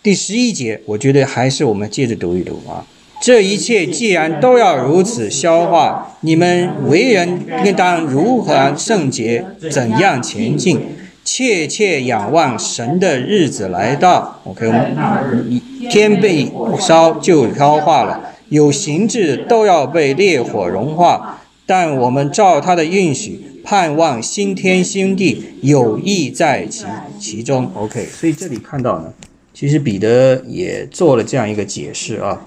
[0.03, 2.87] 第十一节，我觉得还是我们接着读一读啊。
[3.25, 10.79] 这一切既然都要如此消化，你们为人应当如何圣洁，怎样前进？
[11.25, 14.43] 切切仰望神的日子来到。
[14.45, 26.85] OK，我们天被烧就消化了，有形质都要被烈火融化，但我们照他的允许，盼望新天新地，有意在其
[27.19, 27.71] 其中。
[27.75, 29.11] OK，所以这里看到呢，
[29.55, 32.45] 其实彼得也做了这样一个解释啊，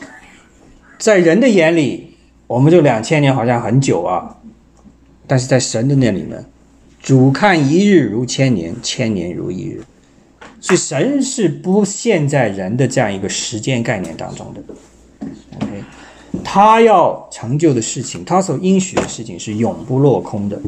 [0.98, 2.16] 在人的眼里，
[2.48, 4.38] 我们这两千年好像很久啊，
[5.28, 6.44] 但是在神的那里呢？
[7.00, 9.82] 主看一日如千年，千年如一日，
[10.60, 14.62] 所以神是不陷在人的这样一个时间概念当中的。
[15.62, 15.84] OK，
[16.44, 20.60] 他要成就的事情，他所应许的事情是永不落空的，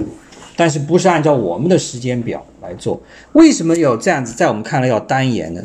[0.55, 3.01] 但是不是按照我们的时间表来做？
[3.33, 4.33] 为什么有这样子？
[4.33, 5.61] 在我们看来要单言呢？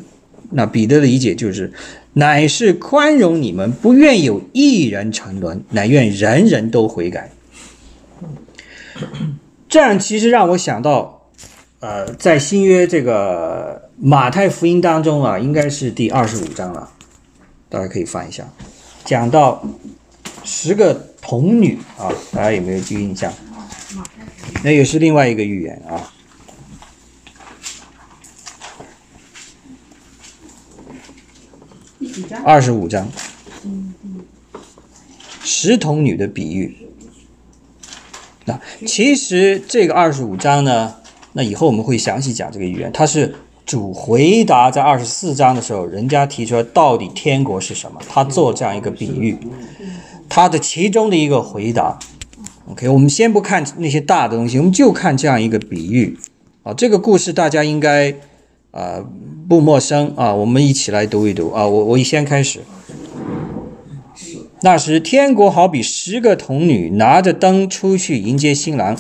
[0.50, 1.72] 那彼得的理解就是，
[2.14, 7.30] 乃是宽容你们，不愿有一人沉沦，乃愿人人都悔改。
[9.68, 11.28] 这样其实让我想到，
[11.80, 16.88] 呃，在新约这个马太福音当中啊，应该是第二十五章了，
[17.68, 18.44] 大家可以翻一下，
[19.04, 19.64] 讲到
[20.44, 23.32] 十个童女啊，大家有没有记印象？
[24.62, 26.12] 那也是另外一个预言啊。
[32.44, 33.08] 二十五章，
[35.42, 36.76] 十童女的比喻。
[38.46, 40.94] 那其实这个二十五章呢，
[41.32, 42.92] 那以后我们会详细讲这个预言。
[42.92, 49.38] 它是主回答在二十四章的时候，人家提出来到底天国是什么，他做这样一个比喻，
[50.28, 51.98] 他的其中的一个回答。
[52.70, 56.18] OK，我们先不看那些大的东西，我们就看这样一个比喻
[56.62, 56.74] 啊。
[56.74, 58.14] 这个故事大家应该
[58.74, 59.04] 啊
[59.48, 61.66] 不陌生啊，我们一起来读一读啊。
[61.66, 62.60] 我我先开始。
[64.62, 68.96] 那时，天国好比十个童女拿着灯出去迎接新郎，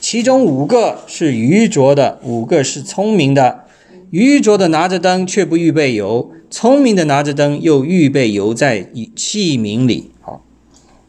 [0.00, 3.60] 其中五个是愚拙的，五个是聪明的。
[4.10, 10.10] 愚拙的拿着灯却不预备油，聪明的拿着灯又预备油在器皿里。
[10.20, 10.44] 好，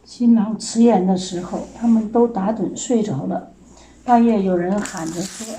[0.04, 3.52] 新郎辞言的时候，他们都打盹睡着了。
[4.04, 5.56] 半夜有人喊着说：“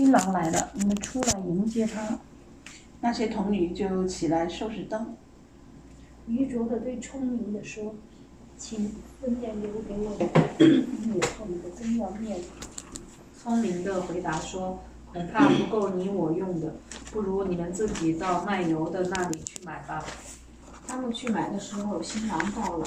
[0.00, 2.18] 新郎来了，你们出来迎接他。”
[3.02, 5.14] 那些童女就起来收拾灯。
[6.26, 7.94] 愚拙的对聪明的说
[8.56, 10.16] ：“请分点留给我，
[10.58, 12.44] 以后你的真要灭了。”
[13.38, 14.80] 聪明的回答说
[15.12, 16.72] ：“恐怕不够你我用的，
[17.12, 20.02] 不如你们自己到卖油的那里去买吧。”
[20.88, 22.86] 他们去买的时候，新郎到了，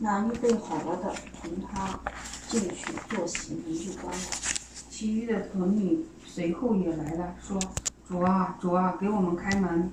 [0.00, 1.98] 那预备好了的同他
[2.46, 4.22] 进去坐席，门就关了。
[4.90, 7.58] 其余的童女随后也来了，说
[8.08, 9.90] ：“主啊，主啊，给我们开门。”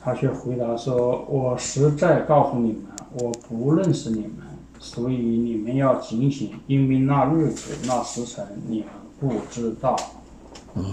[0.00, 2.82] 他却回答说：“我实在告诉你们，
[3.14, 4.30] 我不认识你们，
[4.78, 9.96] 所以你们要警醒，因为那日子、那时辰你们不知道。”
[10.76, 10.84] 嗯，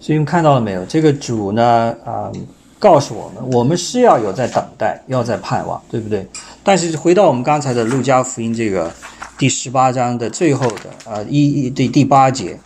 [0.00, 0.82] 所以你们看到了没有？
[0.86, 2.32] 这个主呢，啊，
[2.78, 6.26] 告诉我们，我们是要有在等待，要在盼望，对不对？
[6.64, 8.90] 但是回到我们刚才的路加福音这个
[9.36, 12.58] 第十八章的最后的啊一一第第八节，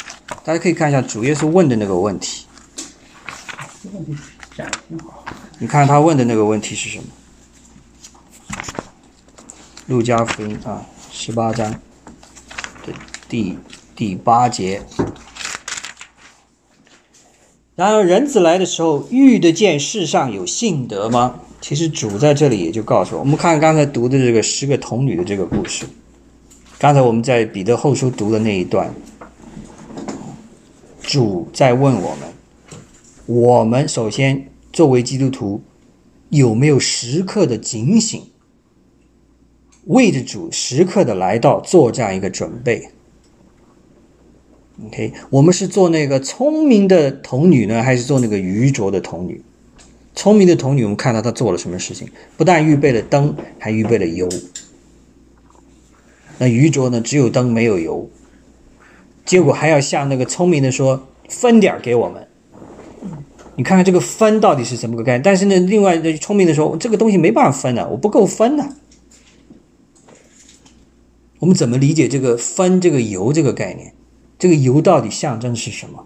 [0.45, 2.47] 大家可以看一下主耶稣问的那个问题。
[5.59, 7.05] 你看他问的那个问题是什么？
[9.87, 12.93] 路加福音啊，十八章的
[13.29, 13.59] 第
[13.95, 14.83] 第八节。
[17.75, 21.41] 然而人子来的时候，遇得见世上有信德吗？
[21.61, 25.87] 其实主在这里也就告诉我，我们看刚才读的这个十个童女的这个故事。
[26.79, 28.95] 刚才我们在彼得后书读的那一段，
[31.11, 32.29] 主在问我们：
[33.27, 34.47] 我们首先。
[34.73, 35.61] 作为基督徒，
[36.29, 38.23] 有没有时刻的警醒，
[39.87, 42.91] 为着主时刻的来到做这样一个准备
[44.87, 49.43] ？OK，我们是做那个聪明的童女呢，还是做那个愚拙的童女？
[50.15, 52.09] 聪明的童女，我们看到她做了什么事情？
[52.37, 54.29] 不但预备了灯，还预备了油。
[56.39, 57.01] 那愚拙呢？
[57.01, 58.09] 只有灯没有油，
[59.31, 62.27] 结果还要向那个聪明的说：“分点给我们。”
[63.55, 65.23] 你看看这个分到底是怎么个概念？
[65.23, 68.75] 但是呢，另外的聪明的说，这个东西没办法分啊，我不够分呢。
[71.39, 73.95] 我们怎么理解这个分这个油这个概念？
[74.37, 76.05] 这个油到底象征是什么？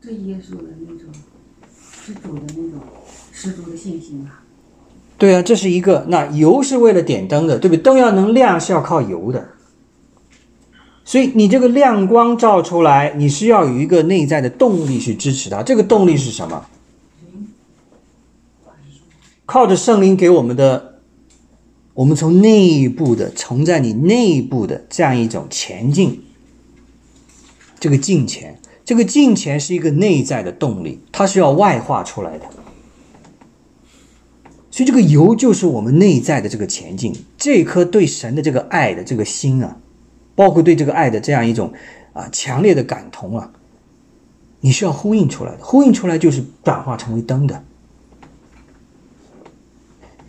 [0.00, 1.12] 对耶稣的那种
[2.02, 2.80] 施主的那种
[3.30, 4.40] 十足的信心啊。
[5.18, 6.06] 对啊，这是一个。
[6.08, 7.82] 那油是为了点灯的，对不对？
[7.82, 9.46] 灯要能亮是要靠油的。
[11.10, 15.60] 所以你这个亮光照出来，你是要有一个内在的动力去支持它。
[15.60, 16.64] 这个动力是什么？
[19.44, 21.00] 靠着圣灵给我们的，
[21.94, 26.22] 我们从内部的，从在你内部的这样一种前进，
[27.80, 32.44] 这个进前，这个进前是一个内在的动力，它是要外化出来的。
[34.70, 39.76] 所以这个油就是我们内在的这个前进，这颗对神的这个爱的这个心啊，
[40.40, 41.70] 包括对这个爱的这样一种
[42.14, 43.52] 啊强烈的感同啊，
[44.60, 47.62] 你是要呼应出来的，呼应出来就是转化成为灯的。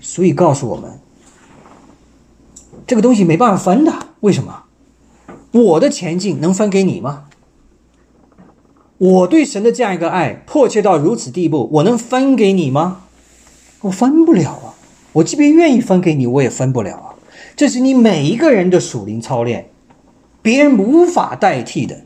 [0.01, 0.99] 所以告诉我们，
[2.86, 4.64] 这个东西没办法分的，为什么？
[5.53, 7.28] 我的前进能分给你吗？
[8.97, 13.03] 我对神的这样一个爱迫切到如此地步，我能分给你吗？
[13.80, 14.76] 我分不了啊！
[15.14, 17.16] 我即便愿意分给你，我也分不了啊！
[17.55, 19.71] 这是你每一个人的属灵操练，
[20.42, 22.02] 别人无法代替的。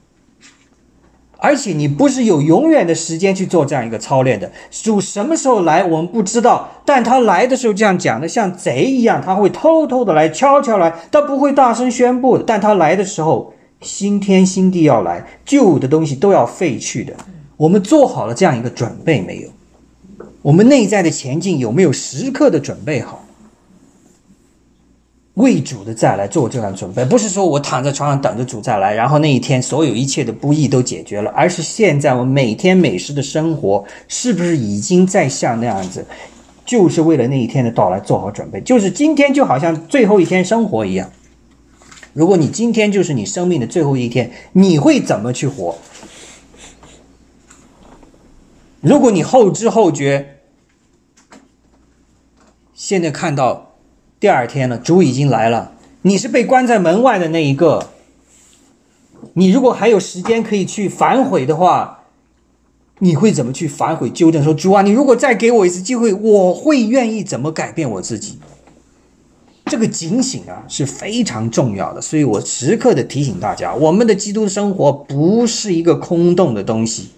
[1.37, 4.51] 而且你不是有永远的时间去做这样一个操练的。
[4.71, 12.43] 主什么时候来，我们不知道，但他来的时候这样讲的，像贼一样，他会偷偷的来，悄悄来，他不会大声宣布的。
[12.43, 17.13] 但他来的时候，新天新地要来，旧的东西都要废去的。
[17.57, 19.49] 我们做好了这样一个准备没有？
[20.41, 23.24] 我们内在的前进有没有时刻的准备好？
[25.35, 36.05] 为主的再来做这样准备，不是说我躺在床上等着主再来，然后那一天所有一切的不易都解决了，而是现在我每天每时的生活是不是已经在像那样子，
[36.65, 38.61] 就是为了那一天的到来做好准备？
[38.61, 41.11] 就是今天就好像最后一天生活一样。
[42.13, 45.77] 如果你今天就是你生命的最后一天，你会怎么去活？
[48.79, 50.31] 如果你后知后觉。
[52.77, 53.64] 现在看到
[54.25, 55.73] 第二天了，主已经来了。
[56.01, 57.89] 你是被关在门外的那一个。
[59.33, 61.99] 你如果还有时间可以去反悔的话，
[62.97, 64.43] 你会怎么去反悔纠正？
[64.43, 68.39] 说主啊，你如果再给我一次机会，我会愿意怎么改变我自己？
[69.67, 77.11] 这个警醒啊是非常重要的，所以我时刻的提醒大家，我们的基督生活不是一个空洞的东西。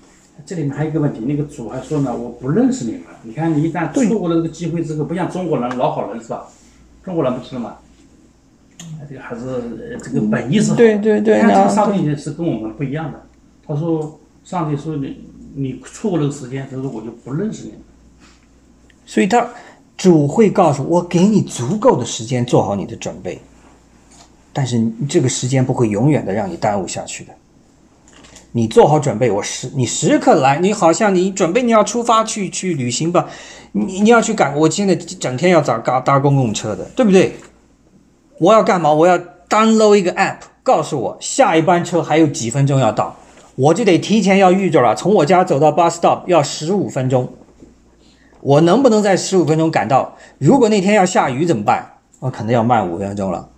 [0.46, 3.02] 这里面还有一个问题，那个主还说呢，我不认识你们。
[3.24, 6.46] 你看，你一旦错过了这个机会之后，不像中国人老好人是吧？
[7.08, 7.78] 中国人不是吗？
[9.08, 10.76] 这个还是这个本意是好。
[10.76, 11.38] 对对对。
[11.38, 13.26] 你看，上帝是跟我们不一样的。
[13.66, 15.22] 他说，上帝说你
[15.56, 17.76] 你错过了个时间，他说我就不认识你。
[19.06, 19.48] 所以他
[19.96, 23.40] 主会告诉我，给你足够的时间做好你的准备，
[24.52, 27.32] 但是这个时间不会永远的让你耽误下去的。
[28.54, 33.28] 你做好准备，我时你时刻来，你好像你准备你要出发去去旅行吧，
[33.74, 37.36] 你你要去赶，我现在整天要找搭搭公共车的，对不对？
[38.40, 38.92] 我要干嘛？
[38.92, 39.18] 我要
[39.50, 43.16] download 一个 app，告诉我下一班车还有几分钟要到，
[43.56, 44.96] 我就得提前要预着了。
[44.96, 47.34] 从我家走到 bus stop 要十五分钟，
[48.42, 50.16] 我能不能在十五分钟赶到？
[50.38, 51.94] 如果那天要下雨怎么办？
[52.20, 53.50] 我可能要慢五分钟了。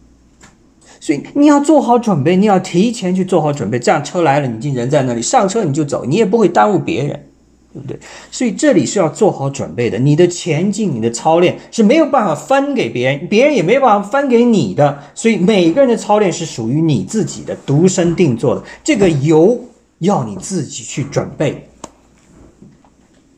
[1.00, 7.26] 所以你要做好准备，你要提前去做好准备，这样车来了，你已经人在那里，上车你就走，你也不会耽误别人，
[7.74, 7.97] 对不对？
[8.30, 9.97] 所以这里是要做好准备的。
[9.97, 15.00] 你的前进，你的操练是没有办法分给别人，别人也没办法分给你的。
[15.16, 18.64] 所以每个人的操练是属于你自己的，独身定做的。
[18.84, 19.58] 这个油
[20.00, 21.66] 要你自己去准备。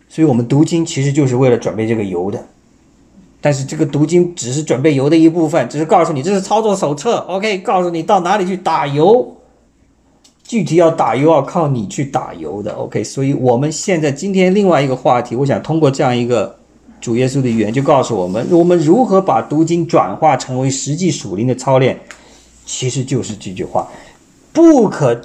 [0.10, 2.44] 所以我们读经其实就是为了准备这个油的。
[3.42, 9.36] 但是这个读经只是准备油的一部分，只是告诉你这是操作手册，OK，告诉你到哪里去打油，
[10.44, 13.04] 具体要打油要靠你去打油的，OK。
[13.04, 16.56] 所以我们现在今天另外一个话题，我想通过这样一个
[17.00, 22.00] 主耶稣的语言，就告诉我们，我们如何把读经转化成为实际属灵的操练，
[22.66, 23.88] 其实就是这句话：
[24.54, 25.20] 不可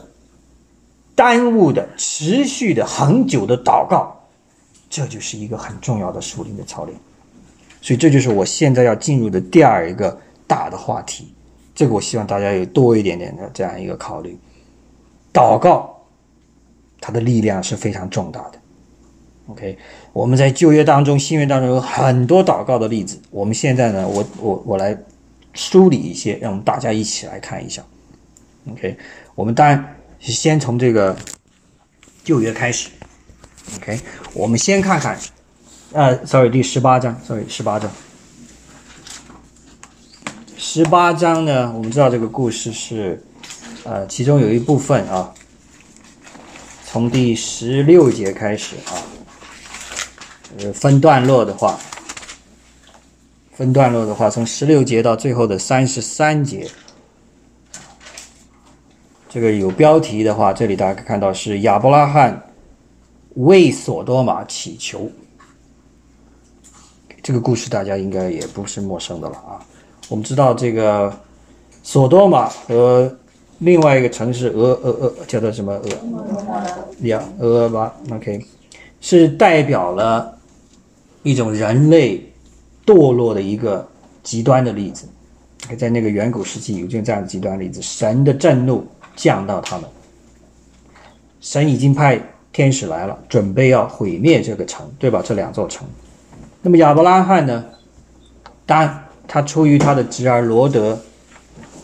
[1.15, 4.17] 耽误的、持续的、很久的祷告，
[4.89, 6.97] 这就是一个很重要的属灵的操练。
[7.87, 11.33] 所以这就是我现在要进入的第二一个大的话题，
[11.73, 14.37] 这个我希望大家有多一点点的这样一个考虑。
[15.33, 15.97] 祷告，
[17.01, 18.59] 它的力量是非常重大的。
[19.47, 19.79] OK，
[20.13, 23.21] 我们在旧约当中、新约当中有很多祷告的例子。
[23.31, 24.99] 我们现在呢，我我我来
[25.53, 27.85] 梳理一些，让我们大家一起来看一下。
[28.69, 28.97] OK，
[29.37, 31.17] 我们当然先从这个
[32.25, 32.89] 旧约开始。
[33.77, 34.01] OK，
[34.35, 35.17] 我们先看看。
[35.93, 37.89] 呃，sorry，第十八章，sorry，十八章，
[40.59, 41.73] 十八章呢？
[41.75, 43.23] 我们知道这个故事是，
[43.85, 45.33] 呃，其中有一部分啊，
[46.85, 48.93] 从第十六节开始啊，
[50.59, 51.79] 呃，分段落的话，
[53.53, 56.69] 分段落的话，从十六节到最后的三十三节，
[59.31, 62.43] 这个有标题的话，这里大家可以看到是亚伯拉罕
[63.35, 65.11] 为索多玛祈求。
[67.27, 69.59] 这个故事大家应该也不是陌生的了啊。
[70.09, 71.13] 我们知道这个
[71.83, 73.13] 索多玛和
[73.59, 75.89] 另外一个城市俄俄俄叫做什么俄
[77.01, 78.47] 呀俄俄巴，OK，
[79.01, 80.39] 是代表了
[81.25, 82.25] 一种人类
[82.87, 83.85] 堕落的一个
[84.23, 85.09] 极端的例子。
[85.77, 89.91] 在那个远古时期有这样极端例子，神的震怒降到他们，
[91.41, 92.23] 神已经派
[92.53, 95.21] 天使来了，准备要毁灭这个城，对吧？
[95.25, 95.85] 这两座城。
[96.67, 97.65] 那么亚伯拉罕呢？
[98.67, 101.01] 当，他出于他的侄儿罗德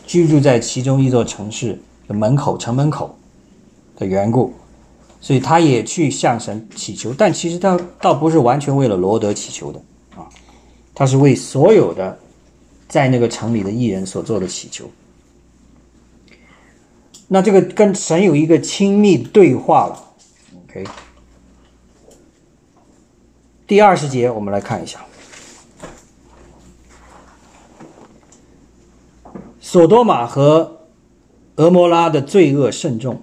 [0.05, 3.17] 居住在其中一座城市的门口城门口
[3.97, 4.53] 的缘故，
[5.21, 7.15] 所以他也去向神祈求。
[7.17, 9.81] 但其实他倒不是完全为了罗德祈求的
[10.17, 10.27] 啊，
[10.93, 12.19] 他是为所有的。
[12.89, 14.85] 在那个城里的艺人所做的祈求，
[17.29, 20.05] 那这个跟神有一个亲密对话了。
[20.69, 20.85] OK，
[23.73, 24.99] 第二十节我们来看一下，
[29.63, 30.81] 索多玛和
[31.57, 33.19] 俄摩拉的罪恶甚重，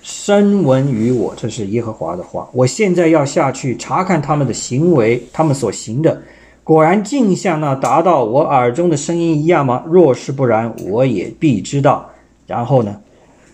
[0.00, 2.48] 深闻于我，这是耶和华的话。
[2.54, 6.22] 我现在要下去查看他们的行为，他们所行的。
[6.64, 9.84] 果然竟像那达到我耳中的声音一样吗？
[9.86, 12.10] 若是不然，我也必知道。
[12.46, 12.98] 然后呢，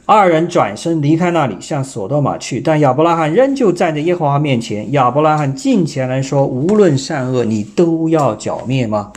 [0.08, 2.60] 二人转身离开那里，向索多玛去。
[2.60, 4.92] 但亚伯拉罕仍旧站在耶和华面前。
[4.92, 9.12] 亚伯拉罕近前来说：“无论善恶，你都要剿灭吗？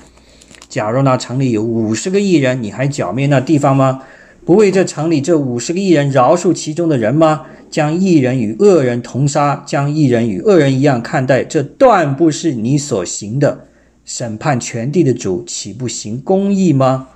[0.67, 4.01] 假若那城里有五十个异人，你还剿灭那地方吗？
[4.43, 7.43] 不为这城里这五十个异人饶恕其中的人吗？
[7.69, 13.65] 将异人与恶人同杀，将异人与恶人一样看待，这断不是你所行的。”
[14.03, 17.09] 审判全地的主岂不行公义吗？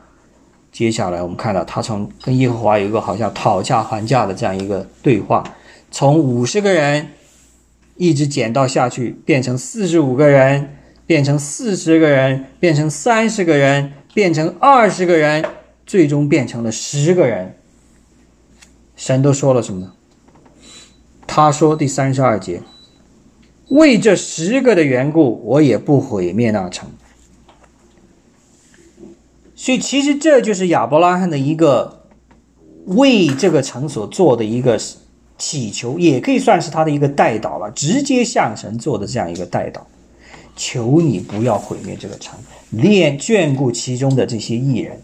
[0.74, 5.44] 接下来我们看到他从跟耶和华有一个好像讨价还价的这样一个对话，
[5.92, 7.10] 从五十个人
[7.96, 15.46] 一直减到下去，变成四十五个人，变成四十个人，变成三十个人，变成二十个人，
[15.86, 17.56] 最终变成了十个人。
[18.96, 19.94] 神都说了什么呢？
[21.28, 22.62] 他说第三十二节。
[23.70, 26.90] 为这十个的缘故，我也不毁灭那城。
[29.64, 32.04] 所以，其实这就是亚伯拉罕的一个
[32.88, 34.78] 为这个城所做的一个
[35.38, 39.80] 祈求，也可以算是他的一个代祷了，直接向神做的这样一个代祷，
[40.58, 42.38] 求你不要毁灭这个城，
[42.72, 45.02] 念眷顾其中的这些艺人。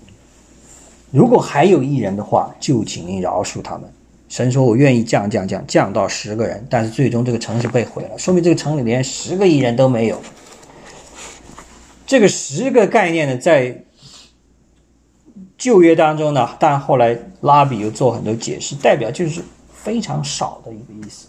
[1.10, 3.89] 如果还有艺人的话，就请您饶恕他们。
[4.28, 10.22] 神说：“我愿意降降降降到十个人，但是最终这个城市被毁了，说明这个城里连十个艺人都没有。
[12.05, 13.86] 这个十个概念呢，在
[15.60, 21.28] 旧约当中呢，但后来拉比又做很多解释，代表就是非常少的一个意思，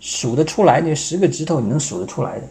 [0.00, 2.48] 数得出来那十个指头，你能数得出来的。”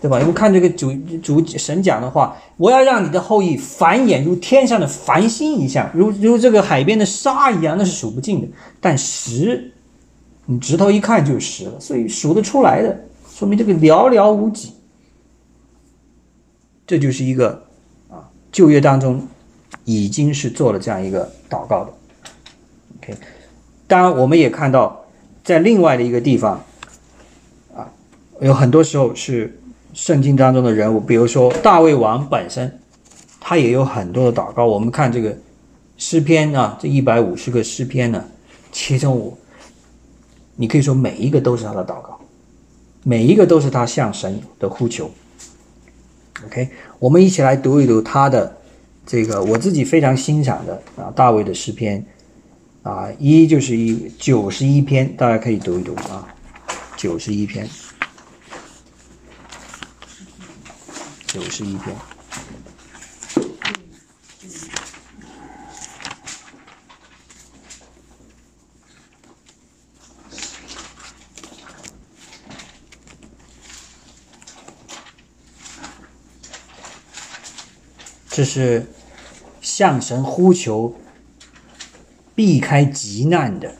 [0.00, 0.16] 对吧？
[0.18, 8.46] 我们看这个主主神讲的话，我要让你的后裔繁衍如天上的繁星一样，如如这个海边的沙一样，那是数不尽的。
[8.80, 9.72] 但十，
[10.46, 12.96] 你指头一看就是十了，所以数得出来的，
[13.28, 14.72] 说明这个寥寥无几。
[16.86, 17.60] 这就是一个
[18.08, 19.26] 啊，旧约当中
[19.88, 21.92] 已经是做了这样一个祷告的。
[22.98, 23.14] OK，
[23.86, 25.04] 当然我们也看到，
[25.42, 26.62] 在另外的一个地方
[27.74, 27.88] 啊，
[28.40, 29.54] 有很多时候是。
[29.94, 32.78] 圣经当中的人物，比如说大卫王本身，
[33.40, 34.64] 他也有很多的祷告。
[34.64, 35.36] 我们看这个
[35.96, 38.22] 诗篇啊，这一百五十个诗篇呢，
[38.70, 39.36] 其中我，
[40.54, 42.20] 你可以说每一个都是他的祷告，
[43.02, 45.10] 每一个都是他向神的呼求。
[46.46, 46.68] OK，
[47.00, 48.56] 我们一起来读一读他的
[49.08, 52.04] 这个我自己非常欣赏的啊，大卫的诗篇
[52.82, 56.28] 啊，一就是一九十一篇，大家可以读一读啊，
[56.94, 57.66] 九十一篇。
[61.26, 61.94] 九十一篇，
[78.30, 78.86] 这是
[79.78, 80.92] 向神呼求、
[82.34, 83.72] 避开急难的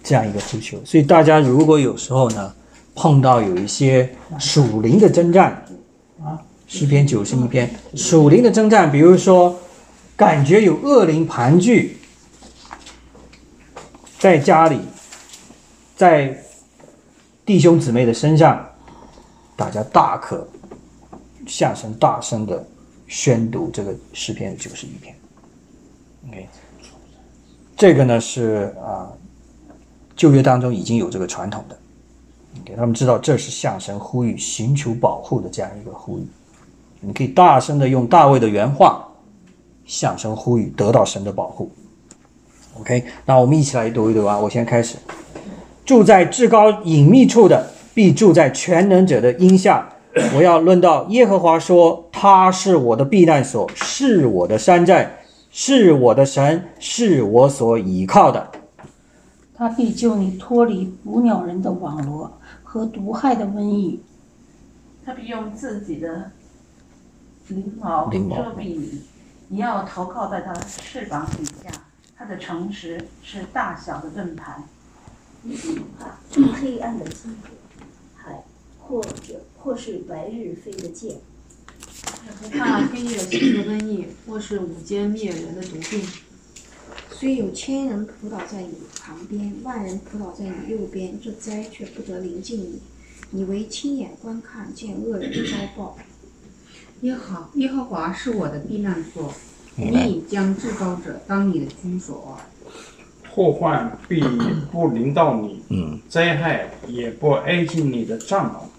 [0.00, 0.80] 这样一个呼求。
[0.84, 2.54] 所以大家如果有时候呢
[2.94, 5.60] 碰到有一些属灵的征战，
[6.68, 9.58] 诗篇九十一篇，属灵的征战，比如说，
[10.14, 11.96] 感觉有恶灵盘踞，
[14.20, 14.78] 在家里，
[15.96, 16.44] 在
[17.44, 18.64] 弟兄姊妹的身上，
[19.56, 20.46] 大家大可
[21.48, 22.64] 向神大声的
[23.12, 25.14] 宣读这个诗篇九十一篇。
[26.28, 26.48] OK，
[27.76, 29.12] 这个呢是啊，
[30.16, 31.76] 旧约当中已经有这个传统的。
[32.64, 36.26] 给他们知道这是向神呼吁、寻求保护的这样一个呼吁。
[37.00, 39.06] 你可以大声的用大卫的原话
[39.84, 41.70] 向神呼吁，得到神的保护。
[42.80, 44.38] OK，那我们一起来读一读啊！
[44.38, 44.96] 我先开始。
[45.84, 49.91] 住在至高隐秘处的，必住在全能者的荫下。
[50.34, 58.50] 我要论到耶和华说：“他是我的避难所，是我的山寨，是我的神，是我所倚靠的。
[59.54, 64.02] 他必救你脱离捕鸟人的网罗和毒害的瘟疫。
[65.04, 66.30] 他必用自己的
[67.48, 68.18] 翎毛遮
[68.56, 69.02] 蔽你，
[69.48, 71.70] 你要投靠在他翅膀底下。
[72.16, 74.62] 他的诚实是大小的盾牌。
[75.42, 77.48] 你不怕黑暗的金火，
[78.14, 78.32] 还
[78.78, 81.10] 或者或是白日飞的箭。
[82.24, 86.00] 也不怕黑夜行的瘟疫，或是午间灭人的毒病。
[87.10, 92.80] 虽有千人扑倒在你旁边，万人扑倒在你右边，这灾却不得临近你。
[93.30, 95.96] 你为亲眼观看，见恶人遭报。
[97.02, 99.32] 耶和耶和华是我的避难所，
[99.76, 102.38] 你已将至高者当你的居所。
[103.30, 104.20] 祸患必
[104.70, 108.71] 不临到你，嗯，灾害也不挨近你的帐篷。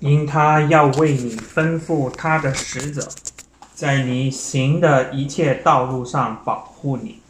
[0.00, 3.08] 因他要为你吩咐他的使者，
[3.74, 7.20] 在你行的一切道路上保护你。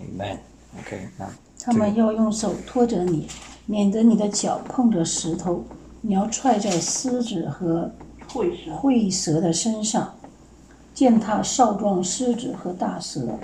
[0.00, 0.38] Amen。
[0.78, 1.26] OK，那
[1.60, 3.28] 他们要用手托着你，
[3.66, 5.64] 免得你的脚碰着石头。
[6.00, 7.90] 你要踹在狮子和
[8.32, 10.14] 会蛇会蛇的身上，
[10.94, 13.38] 践踏少壮狮子和大蛇。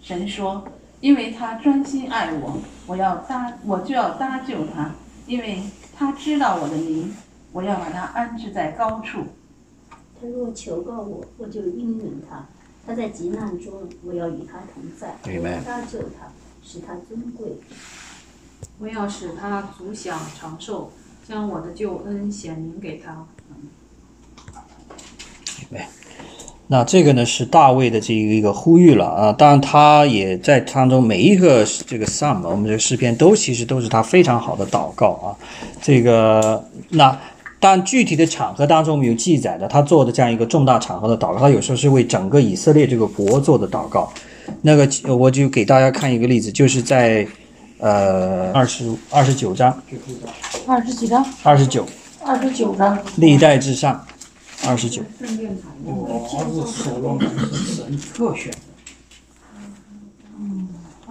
[0.00, 0.62] 神说
[1.00, 4.94] ：“因为他专心爱我，我要搭，我就要搭救他，
[5.26, 5.62] 因为
[5.96, 7.12] 他知道我的名，
[7.54, 9.20] 我要把他安置在高处。
[10.20, 12.46] 他若求告我，我就应允他；
[12.84, 13.72] 他在急难中，
[14.04, 16.32] 我要与他同在，我 Amen 要搭救他，
[16.62, 17.58] 使他尊贵。
[18.78, 20.90] 我要使他足享长寿，
[21.28, 23.24] 将我的救恩显明给他。
[26.66, 35.36] 那这个呢是大卫的这一个呼吁了啊，当然他也在当中每一个这个 psalm，我们这个诗篇都其实都是他非常好的祷告啊。
[35.82, 37.20] 这个那
[37.64, 44.12] 但具体的场合当中没有记载的，他做的这样一个重大场合的祷告，他有时候是为整个以色列这个国做的祷告。
[44.60, 47.26] 那个呃我就给大家看一个例子，就是在
[47.78, 49.82] 呃二十二十九章，
[50.66, 51.86] 二十几章，二十九
[52.22, 53.98] 二十九章，历代至上
[54.66, 55.00] 二十九。
[55.86, 58.58] 我儿子所罗门是神特选的。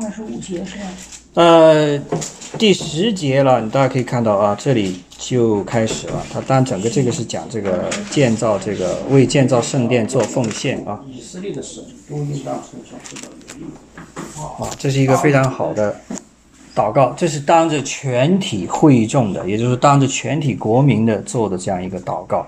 [0.04, 0.84] 二十五节是吧？
[1.36, 1.98] 呃，
[2.58, 6.22] 第十节了，你大家可以看到啊，这里就开始了。
[6.32, 14.62] 它当然整个这个是讲这个建造这个为建造圣殿做奉献啊以色列的神都应当承受这个荣誉。
[14.62, 15.96] 啊，这是一个非常好的
[16.76, 22.46] 祷告，这是当着全体会众的，也就是当着全体国民的做的这样一个祷告。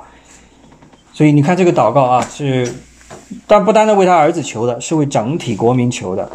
[1.14, 2.70] 所以你看这个祷告啊，是
[3.48, 6.30] 但不单单为他儿子求的，是为整体国民求的。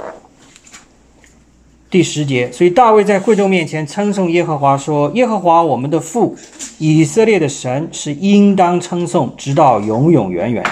[1.91, 6.37] 第十节，所以大卫在会众面前称颂耶和华说：“耶和华我们的父，
[6.79, 10.71] 以色列的神是应当称颂，直到永永远远的。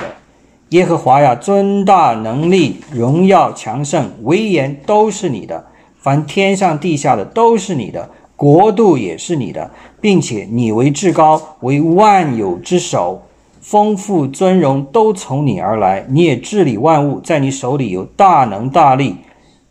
[0.68, 5.66] 耶和华呀，尊大能力、荣耀强盛、威严都是你的，
[5.98, 9.68] 凡天上地下的都是你的，国度也是你的，
[10.00, 13.20] 并且你为至高，为万有之首，
[13.60, 19.16] 丰富尊荣都从你而来，你也治理万物，在你手里有大能大力。”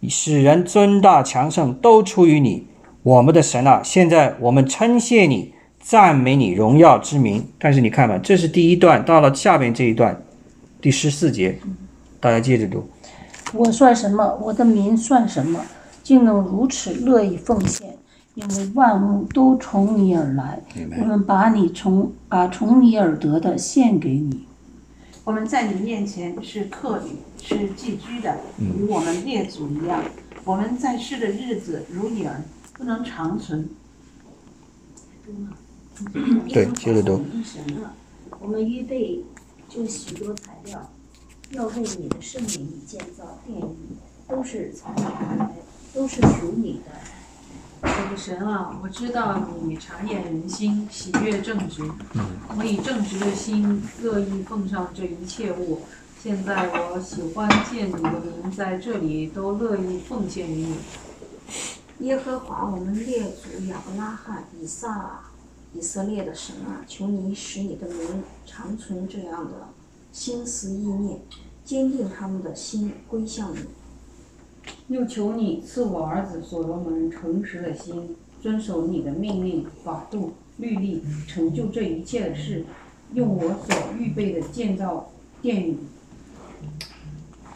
[0.10, 2.68] 使人尊大强盛都出于你，
[3.04, 3.82] 我们的神啊！
[3.84, 7.46] 现在我们称谢你，赞美你荣耀之名。
[7.58, 10.22] 但是你看吧，这是第一段，到了下面这一段，
[10.80, 11.58] 第十四节，
[12.20, 12.88] 大家接着读。
[13.54, 14.38] 我算什么？
[14.42, 15.62] 我的民算什么？
[16.04, 17.90] 竟能如此乐意奉献？
[18.36, 20.62] 因为万物都从你而来，
[21.00, 24.47] 我们把你从把从你而得的献给你。
[25.28, 30.02] 我们在你面前是客旅，是寄居的，与我们列祖一样。
[30.46, 33.70] 我们在世的日子如影儿，不能长存。
[36.48, 37.22] 对接着读
[38.40, 39.22] 我们预备
[39.68, 40.90] 就许多材料，
[41.52, 43.98] 要为你的圣名建造殿宇，
[44.30, 45.52] 都是从你而来，
[45.94, 47.17] 都是属你的。
[47.82, 51.84] 我的神啊，我知道你察验人心，喜悦正直。
[52.58, 55.82] 我以正直的心乐意奉上这一切物。
[56.22, 60.76] 现在我喜欢见你的名在这里，都乐意奉献于你。
[62.00, 65.22] 耶和华我们列祖亚伯拉罕、以撒、
[65.74, 69.70] 以色列的神啊，求你使你的名长存这样的
[70.12, 71.20] 心思意念，
[71.64, 73.60] 坚定他们的心归向你。
[74.88, 82.66] 又求你赐我儿子所罗门诚实的心，遵守你的命令、法度、律例，成就这一切的事，
[83.14, 85.10] 用我所预备的建造
[85.42, 85.78] 殿宇。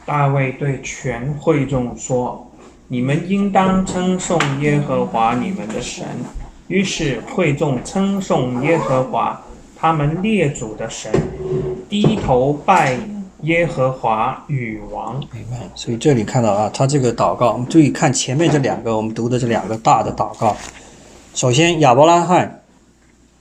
[0.06, 2.52] 大卫对全会众说
[2.90, 6.06] ：“你们应当称颂耶和华你们的神。”
[6.68, 9.42] 于是会众称颂耶和华，
[9.76, 11.12] 他们列祖的神，
[11.90, 12.98] 低头拜
[13.44, 15.20] 耶和华与王。
[15.34, 15.58] 明白。
[15.76, 20.56] 所以这里看到啊，他这个祷告，我们注意看前面这两个，我们读的这两个大的祷告。
[21.34, 22.62] 首先，亚伯拉罕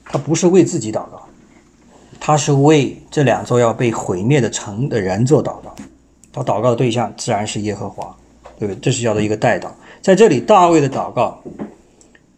[0.05, 1.22] 他不是为自己祷告，
[2.18, 5.74] 他是为这两座要被毁灭的城的人做祷告。
[6.32, 8.14] 他祷告的对象自然是耶和华，
[8.59, 8.78] 对不对？
[8.80, 9.68] 这是叫做一个代祷。
[10.01, 11.42] 在这里，大卫的祷告，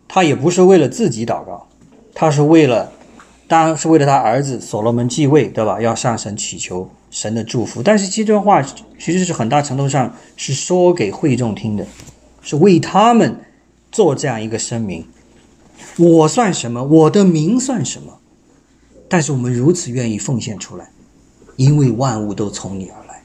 [0.09, 1.67] 他也不是为了自己祷告，
[2.15, 2.91] 他是为了，
[3.47, 5.81] 当然是为了他儿子所罗门继位，对吧？
[5.81, 7.81] 要向神祈求神的祝福。
[7.81, 11.87] 但是这段话其实是很大程度上是说给会众听的，
[12.43, 13.37] 是为他们
[13.93, 15.07] 做这样一个声明：
[15.97, 16.83] 我算什么？
[16.83, 18.19] 我的名算什么？
[19.09, 20.91] 但是我们如此愿意奉献出来，
[21.57, 23.23] 因为万物都从你而来。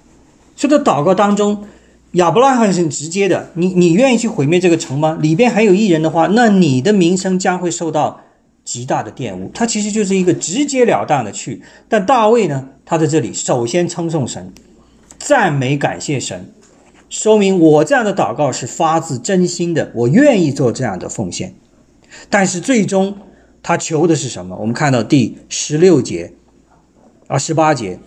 [0.55, 1.65] 所以在祷告当中，
[2.13, 5.17] 亚伯拉罕是很直接的：你你愿意去毁灭这个城吗？
[5.21, 8.19] 里边还有一人的话，那你的名声将会受到
[8.67, 9.49] 极大的玷污。
[9.53, 11.63] 他其实就是一个直截了当的去。
[11.87, 14.51] 但大卫呢，他在这里首先称颂神，
[15.17, 16.51] 赞美感谢神，
[17.09, 21.55] 说明我这样的祷告是发自真心的，我愿意做这样的奉献。
[22.29, 23.17] 但是最终
[23.63, 24.57] 他求的是什么？
[24.57, 26.33] 我们看到第十六节
[27.27, 27.99] 啊，十八节。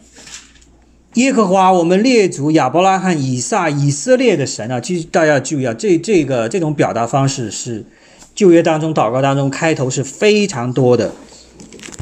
[1.14, 4.78] 耶和华，我们列祖亚伯拉罕、以撒、以色列的神啊！
[4.78, 7.84] 其实大家注意啊，这这个这种表达方式是
[8.40, 11.12] 旧约当中祷告当中开头是非常多的。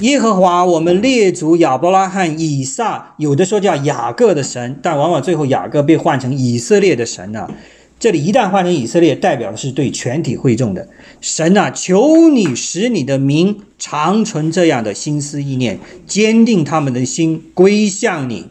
[0.02, 7.50] 耶和华，我们列祖亚伯拉罕、以撒，有的说叫雅各的神，但往往最后雅各被换成以色列的神啊。
[7.98, 10.88] 这里一旦换成以色列，代表的是对全体会众的
[11.20, 11.72] 神啊！
[11.72, 18.46] 求你使你的名长存这样的心思意念，坚定他们的心归向你。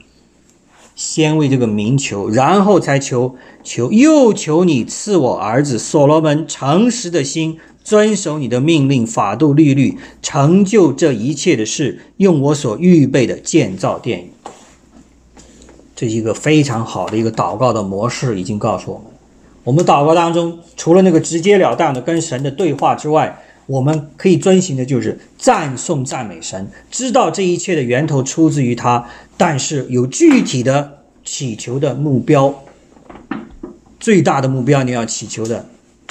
[0.97, 14.31] 先为这个名求，然后才求求，又求你赐我儿子所罗门诚实的心，遵守你的命令、法度、律律，成就这一切的事，用我所预备的建造殿宇。
[15.95, 19.07] 这是一个非常好的一个祷告的模式，已经告诉我们。
[19.63, 29.07] 我们祷告当中，除了那个直截了当的跟神的对话之外，我们可以遵循的就是赞颂、赞美神，知道这一切的源头出自于他。
[29.37, 32.53] 但是有具体的祈求的目标，
[33.97, 35.65] 最大的目标你要祈求的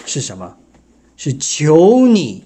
[0.07, 0.55] 是什么？
[1.17, 2.45] 是求你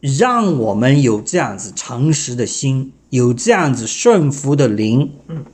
[0.00, 5.10] 让我们有这样子诚实的心，有这样子顺服的灵。
[5.28, 5.44] 嗯，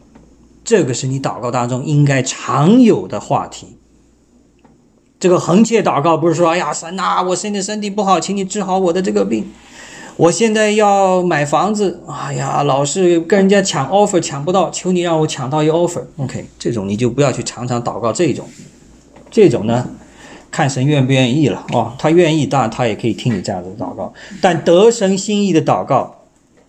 [0.64, 3.78] 这个是你祷告当中应该常有的话题。
[5.18, 9.48] 这个横切祷告不是说，哎呀，神呐，我现在身体不好，请你治好我的这个病。
[10.16, 16.02] 我现在要买房子，哎呀，老是跟人家抢 offer，抢不到，求你让我抢到一 offer。
[16.16, 18.46] OK，这种你就不要去常常祷告这种，
[19.30, 19.88] 这种呢，
[20.52, 21.92] 看神愿不愿意了哦。
[21.98, 24.14] 他愿意，当然他也可以听你这样的祷告。
[24.40, 26.14] 但得神心意的祷告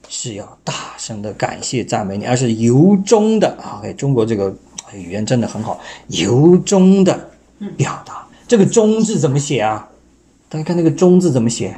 [0.10, 3.56] 是要大声的感谢赞美你，而是由衷的。
[3.78, 4.56] OK，中国这个
[4.94, 7.30] 语言真的很好，由衷的
[7.78, 8.28] 表达。
[8.48, 9.90] 这个“衷”字怎么写啊？
[10.50, 11.76] 大家看那个“衷”字怎么写？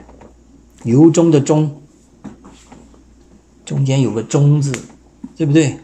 [0.84, 1.82] 由衷的衷，
[3.64, 4.72] 中间有个衷字，
[5.38, 5.78] 对不对？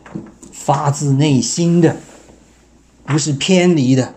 [0.52, 1.96] 发自内心的，
[3.06, 4.14] 不是偏离的，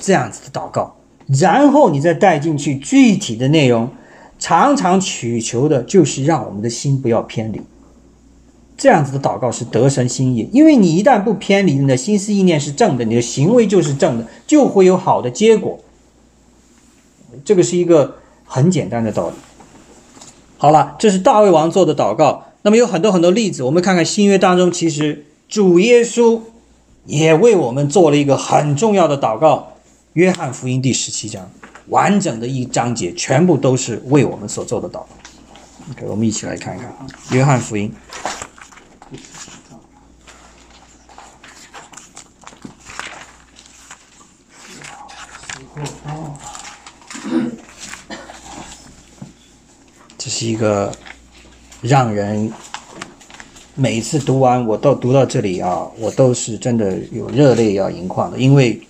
[0.00, 0.96] 这样子的祷告，
[1.38, 3.90] 然后你再带进去具体的内容，
[4.38, 7.60] 常常祈求的就是让我们的心不要偏离。
[8.76, 15.78] 这样子的祷告是得神心意，因为你一旦不偏离，你的心思意念是正的，你的行为就是正的，就会有好的结果。
[17.44, 19.34] 这个是一个很简单的道理。
[20.56, 22.44] 好了，这是大卫王做的祷告。
[22.62, 26.40] 那么有很多很多例子，我们看看新约当中，其实主耶稣
[27.04, 29.69] 也为我们做了一个很重要的祷告。
[30.14, 31.48] 约翰福音第十七章，
[31.86, 35.08] 完整的一章节，全部都是为我们所做的祷告。
[35.92, 37.92] OK，我们一起来看一看啊，约翰福音。
[50.18, 50.92] 这是一个
[51.80, 52.52] 让人
[53.76, 58.80] 每次读完，我都读到这里啊，我都是真的有热泪要盈眶的，因为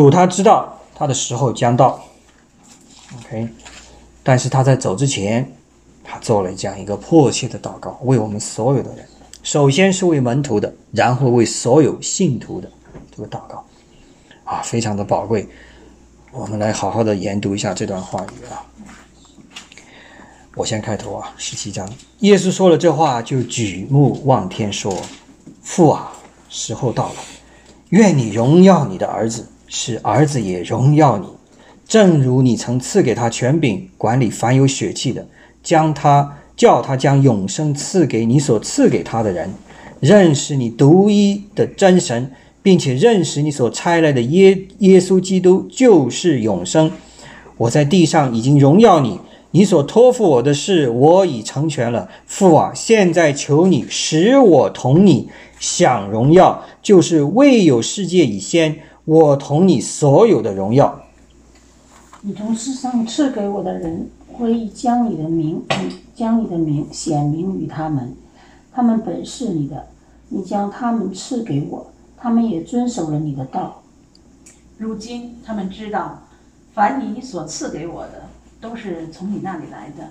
[0.00, 2.02] 主他知道他的时候将到
[3.18, 3.46] ，OK，
[4.22, 5.52] 但是他在走之前，
[6.02, 9.06] 他做了这样一个迫切的祷告，为我们所有的人，
[9.42, 12.70] 首先是为门徒的，然后为所有信徒的
[13.14, 13.64] 这个祷告，
[14.44, 15.46] 啊，非常的宝贵。
[16.30, 18.64] 我们来好好的研读一下这段话语啊。
[20.54, 21.86] 我先开头啊，十七章，
[22.20, 24.96] 耶稣说了这话，就举目望天说
[25.62, 26.12] ：“父啊，
[26.48, 27.16] 时候到了，
[27.90, 31.24] 愿你荣耀你的儿子，使儿子也荣耀你，
[31.88, 35.26] 正如你曾赐给他权柄管理凡有血气的，
[35.62, 39.48] 将他叫他将永生赐给你所赐给他的人，
[39.98, 42.30] 认识你独一的真神，
[42.62, 46.90] 并且认识你所差来的耶耶稣基督就是永生。
[47.56, 49.18] 我在地上已经荣耀你。”
[49.54, 52.08] 你所托付我的事，我已成全了。
[52.24, 55.28] 父啊，现在求你使我同你
[55.60, 61.02] 享荣耀，就是未有世界以先，我同你所有的荣耀。
[62.20, 65.64] 你从世上赐给我的人，会将你的名，
[66.14, 68.14] 将你的名显明于他们。
[68.72, 69.88] 他们本是你的，
[70.28, 73.82] 你将他们赐给我，他们也遵守了你的道。
[74.78, 76.22] 如今他们知道，
[76.72, 78.28] 凡你所赐给我的。
[78.60, 80.08] 都是从你那里来的，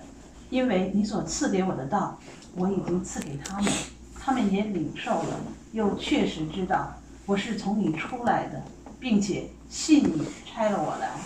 [0.49, 2.19] 因为你所赐给我的道，
[2.57, 3.71] 我已经赐给他们，
[4.19, 5.39] 他们也领受了，
[5.71, 8.61] 又确实知道我是从你出来的，
[9.01, 11.19] 并且信你差了我来。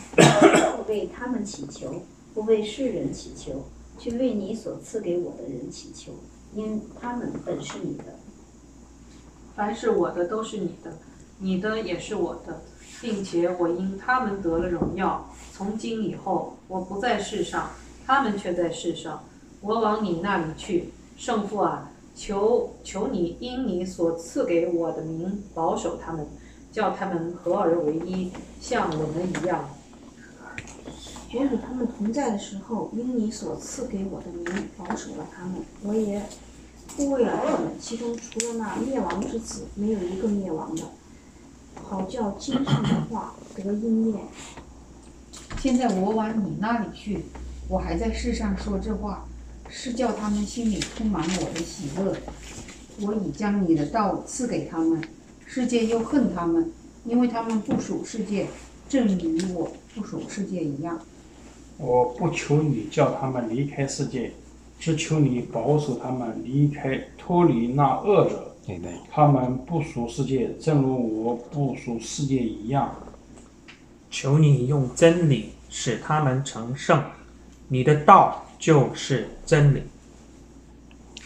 [0.77, 2.01] 不为他们祈求，
[2.33, 3.65] 不为世人祈求，
[3.99, 6.13] 去为你所赐给我的人祈求，
[6.53, 8.05] 因他们本是你的。
[9.55, 10.97] 凡是我的都是你的，
[11.39, 12.61] 你的也是我的，
[13.01, 15.29] 并且我因他们得了荣耀。
[15.51, 17.71] 从今以后，我不在世上，
[18.05, 19.23] 他们却在世上。
[19.61, 26.27] 我往你那里去，圣父啊，求求你因你所赐给我的名保守他们，
[26.75, 29.63] 叫他们合而为一，像我们一样。
[31.33, 35.53] 我与他们同在的时候，因你所赐给我的名保守了他们，
[35.83, 36.21] 我也
[36.97, 37.71] 护卫了他们。
[37.79, 40.83] 其中除了那灭亡之子，没有一个灭亡的，
[41.81, 44.19] 好叫经上的话得应验。
[45.57, 47.23] 现在我往你那里去，
[47.69, 49.25] 我还在世上说这话，
[49.69, 52.17] 是叫他们心里充满我的喜乐。
[52.99, 55.01] 我已将你的道赐给他们，
[55.55, 56.69] 世界又恨他们，
[57.05, 58.45] 因为他们不属世界，
[58.89, 60.99] 正与我不属世界一样。
[61.77, 64.33] 我不求你叫他们离开世界，
[64.77, 68.53] 只求你保守他们离开脱离那恶者。
[69.09, 72.93] 他们不属世界，正如我不属世界一样。
[74.11, 77.01] 求你用真理使他们成圣，
[77.69, 79.83] 你的道就是真理。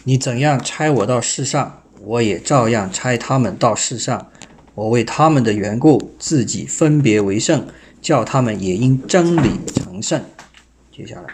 [0.03, 4.27] 你怎样差我到世上，我也照样差他们到世上。
[4.75, 7.67] 我为他们的缘故，自己分别为圣，
[8.01, 10.21] 叫他们也因真理成圣。
[10.91, 11.27] 接下来，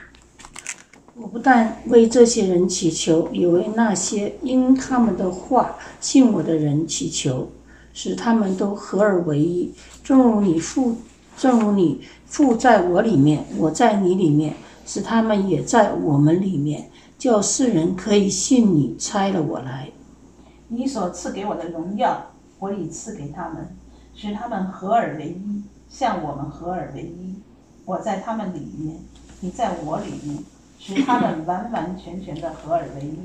[1.15, 7.51] 我不但为这些人祈求，也为那些因他们的话信我的人祈求，
[7.93, 10.97] 使他们都合而为一，正如你父。
[11.37, 14.55] 正如你父在我里面，我在你里面，
[14.85, 16.89] 使他们也在我们里面，
[17.19, 19.89] 叫世人可以信你差了我来。
[20.67, 23.75] 你所赐给我的荣耀，我已赐给他们，
[24.13, 27.35] 使他们合而为一，像我们合而为一。
[27.85, 28.97] 我在他们里面，
[29.41, 30.43] 你在我里面，
[30.79, 33.15] 使他们完完全全的合而为一，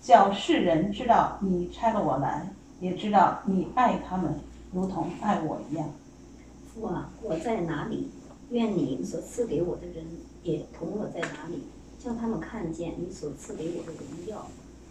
[0.00, 2.48] 叫世人知道你差了我来，
[2.80, 4.34] 也知道你爱他们，
[4.72, 5.88] 如同爱我一样。
[6.74, 8.10] 父啊，我在哪里？
[8.50, 10.04] 愿你所赐给我的人
[10.42, 11.62] 也同我在哪里，
[11.98, 14.46] 叫他们看见你所赐给我的荣耀。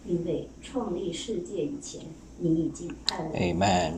[0.06, 2.00] 因为创立世界以前，
[2.38, 3.36] 你已经爱我。
[3.36, 3.92] Amen。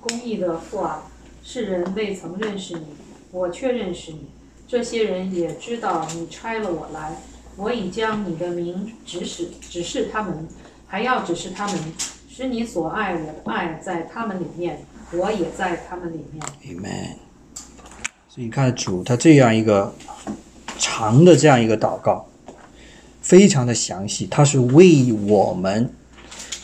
[0.00, 1.10] 公义的父啊，
[1.42, 2.86] 世人未曾认识你，
[3.30, 4.26] 我却认识你。
[4.66, 7.16] 这些人也知道你差了我来。
[7.56, 10.48] 我已将你的名指使指示他们，
[10.86, 11.76] 还要指示他们，
[12.28, 14.84] 使你所爱我的爱在他们里面。
[15.12, 16.40] 我也在他们里面。
[16.64, 17.16] Amen。
[18.28, 19.92] 所以你看主他这样一个
[20.78, 22.26] 长的这样一个祷告，
[23.20, 25.90] 非常的详细，他是为我们，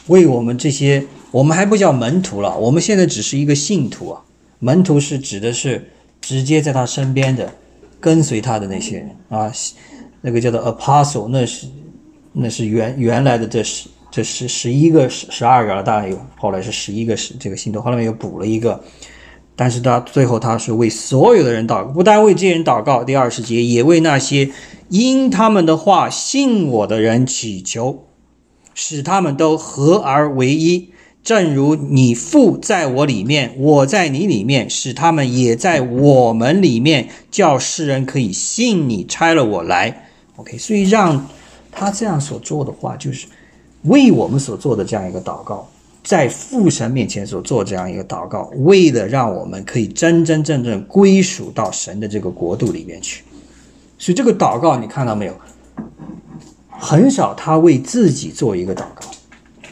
[0.06, 4.22] 为我们这些，我们还不叫门徒了，我们现在只是一个信徒啊。
[4.58, 5.90] 门徒是指的是
[6.20, 7.52] 直接在他身边的，
[8.00, 9.52] 跟随他的那些人啊，
[10.20, 11.66] 那个叫做 apostle，那是
[12.32, 13.88] 那是原原来的这十。
[14.08, 18.82] 这十十一个十十二个了，大概有后来是十一个十这个信徒，后来又补了一个，
[19.54, 24.48] 但是他最后他是为所有的人祷告，不但为这些人祷告，第二十节也为那些
[24.88, 28.04] 因他们的话信我的人祈求，
[28.74, 30.90] 使他们都合而为一，
[31.22, 40.08] 正如你父在我里面，我在你里面，使他们也在我们里面，叫世人可以信你拆了我来。
[40.36, 41.26] OK，所以让
[41.72, 43.26] 他这样所做的话就是。
[43.82, 45.68] 为我们所做的这样一个祷告，
[46.02, 53.22] 在父神面前所做这样一个祷告，为了让我们可以真真正正归属到神的这个国度里面去。
[53.98, 55.34] 所以这个祷告你看到没有？
[56.78, 59.00] 很少他为自己做一个祷告，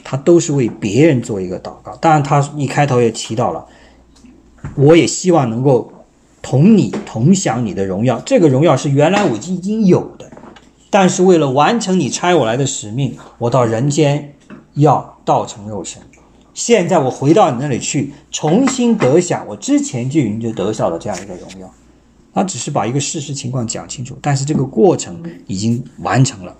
[0.02, 1.94] 他都是为别人做一个祷告。
[2.00, 3.66] 当然，他一开头也提到了，
[4.74, 5.92] 我也希望能够
[6.40, 8.18] 同你同享你的荣耀。
[8.24, 10.32] 这个荣耀是原来我已经有的，
[10.88, 14.34] 但是为了完成你差我来的使命，我到人间
[14.72, 16.00] 要道成肉身。
[16.54, 21.70] 现在我回到你那里去，重新得享我之前就已经就得到了这样一个荣耀。
[22.34, 26.56] 他只是把一个事实情况讲清楚，但是这个过程已经完成了。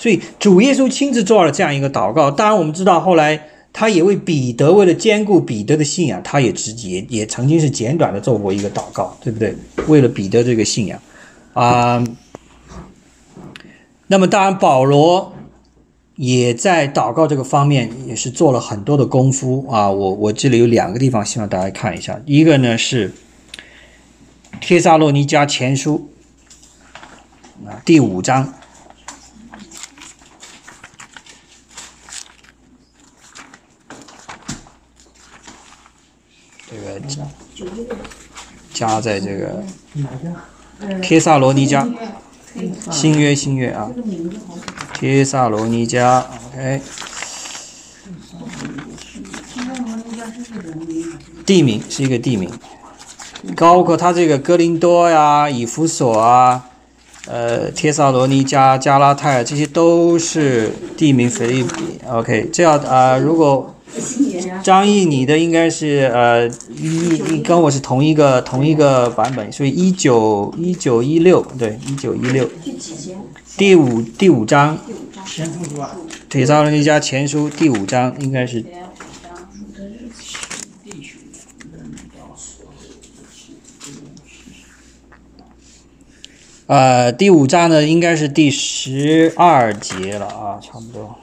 [0.00, 2.30] 所以主耶稣亲自做了这样一个祷告。
[2.30, 3.40] 当然，我们知道后来
[3.72, 9.54] 他也为彼得，为了兼顾彼得的信仰，他也直接也曾经是简短的做过一个祷告，对不对？
[9.86, 10.98] 为了彼得这个信仰
[11.52, 12.02] 啊。
[14.06, 15.32] 那么，当然保罗。
[16.16, 19.90] 也在祷告这个方面也是做了很多的功夫啊！
[19.90, 23.08] 我我这里有两个地方希望大家看一下，一个呢是
[24.66, 26.10] 《帖撒罗尼迦前书》
[27.84, 28.54] 第五章，
[36.66, 36.98] 这个
[38.72, 39.62] 加在这个
[41.02, 41.86] 《帖撒罗尼迦》
[42.90, 43.90] 新约新约啊。
[44.94, 46.80] 帖萨罗尼迦，OK。
[51.44, 52.50] 地名是一个地名，
[53.56, 56.64] 包括他这个哥林多呀、以弗所啊、
[57.26, 61.30] 呃、帖萨罗尼加、加拉太，这些都是地名。
[61.30, 62.48] 菲利比，OK。
[62.52, 63.74] 这样啊，如果
[64.62, 72.48] 张毅你的应该是呃一，你跟我是同一个同一个版本，所以一九一九一六，对，一九一六。
[73.56, 74.76] 第五第五章，
[76.28, 78.64] 铁萨罗尼加前书第五章应该是，
[86.66, 91.14] 呃，第五章呢应该是第十二节了啊，差不多，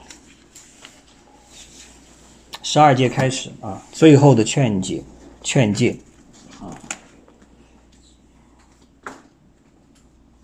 [2.62, 5.02] 十二节开始啊，最后的劝解，
[5.42, 5.96] 劝诫。
[6.60, 6.70] 啊。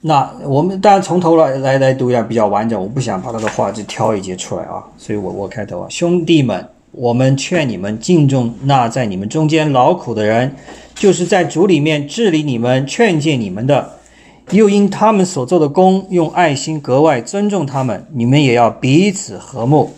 [0.00, 10.56] 那我们当然从头来来来读一下比较完整，我不想把他的话就挑一节出来啊，所以我我开头啊，兄弟们，我们劝你们敬重那在你们中间劳苦的人，
[10.96, 13.97] 就是在主里面治理你们、劝诫你们的，
[14.50, 19.90] 又因他们所做的功，用爱心格外尊重他们，你们也要彼此和睦。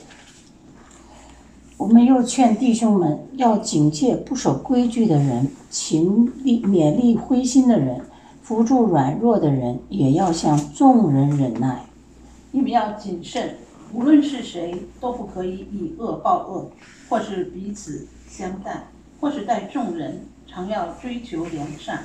[1.76, 8.02] 我们又劝弟兄们要警戒不守规矩的人，勤力勉励灰心的人。
[8.42, 11.84] 扶助软弱的人，也要向众人忍耐。
[12.50, 13.54] 你们要谨慎，
[13.94, 16.68] 无论是谁，都不可以以恶报恶，
[17.08, 18.88] 或是彼此相待，
[19.20, 22.00] 或是待众人，常要追求良善，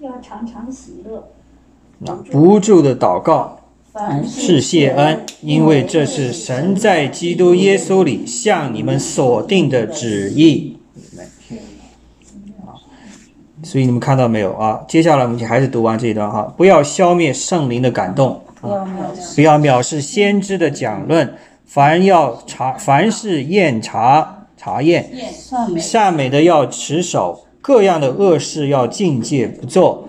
[0.00, 1.30] 要常常喜乐，
[2.30, 3.60] 不住的祷告，
[4.24, 10.76] 是谢恩，因为这是神在基督耶稣里向你们所定的旨意。
[13.64, 14.84] 所以你们看到没有啊？
[14.86, 16.42] 接下来我们就还是读完这一段哈。
[16.56, 18.40] 不要消灭圣灵的感动，
[19.34, 21.34] 不要藐视先知的讲论。
[21.66, 25.10] 凡要查，凡是验查查验，
[25.76, 30.07] 善美的要持守，各样的恶事要境界不做。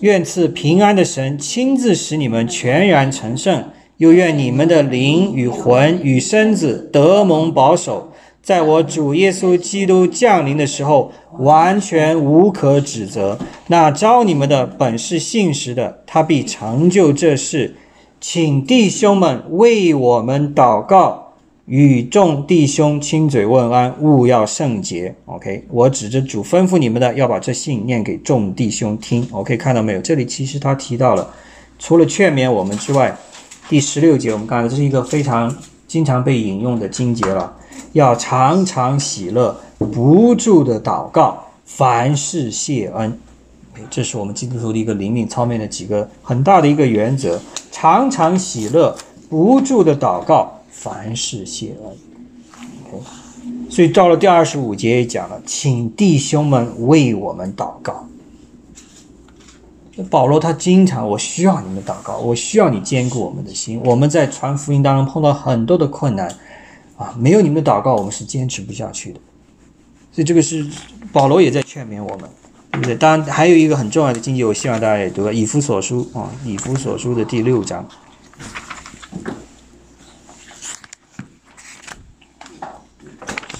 [0.00, 3.64] 愿赐平安的神亲自使你们全然成圣，
[3.96, 8.12] 又愿你们的灵与魂与身子得蒙保守。
[8.42, 13.38] 在我主耶稣基督降临的时候，完全无可指责。
[13.68, 17.74] 那招你们的本是信实的，他必成就这事。
[18.20, 21.25] 请弟兄们为我们祷告，
[21.66, 25.12] 与众弟兄亲嘴问安，勿要圣洁。
[25.24, 29.26] OK，我指着主吩咐你们的，要把这信念给众弟兄听。
[29.32, 30.00] OK，看到没有？
[30.00, 31.28] 这里其实他提到了，
[31.76, 33.16] 除了劝勉我们之外，
[33.68, 35.52] 第十六节我们看到这是一个非常
[35.88, 37.52] 经常被引用的经节了。
[37.94, 43.18] 要常常喜乐，不住的祷告，凡事谢恩。
[43.90, 47.40] 这是我们基督徒的一个灵命操面的几个很大的一个原则：
[47.72, 48.96] 常常喜乐，
[49.28, 53.00] 不住的祷告，凡事谢恩。
[53.70, 58.06] 所以到了第二十五节也讲了，请弟兄们为我们祷告。
[60.10, 63.80] 保罗他经常，我需要你们祷告，我需要你兼顾我们的心。
[63.84, 66.28] 我们在传福音当中碰到很多的困难。
[66.96, 69.20] 啊，没有你们的祷告，我们是坚持不下去的。
[70.12, 70.66] 所以这个是
[71.12, 72.20] 保罗也在劝勉我们，
[72.72, 72.96] 对不对？
[72.96, 77.86] 当然还有一个很重要的经节，我希望大家也读了《以弗所书》啊，《以弗所书》的第六章，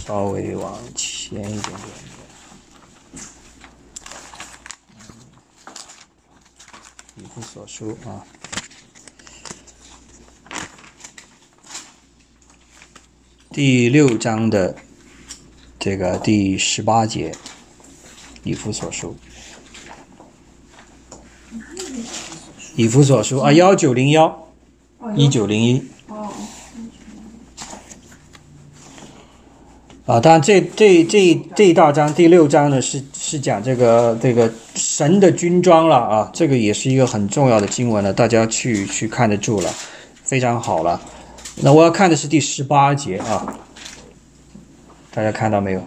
[0.06, 1.76] 稍微往前一点点。
[7.16, 8.22] 以弗所书啊，
[13.50, 14.76] 第六章的
[15.76, 17.34] 这个第十八节，
[18.44, 19.16] 以弗所书。
[22.76, 24.52] 以弗所书啊，幺九零幺，
[25.16, 25.95] 一九零一。
[30.06, 39.74] 啊，当然这这这这一大章第六章呢，是是讲这个这个神的军装了啊，这个也是一个很重要的经文了，大家去去看得住了，
[40.22, 41.00] 非常好了。
[41.56, 43.58] 那我要看的是第十八节啊，
[45.12, 45.82] 大家看到没有？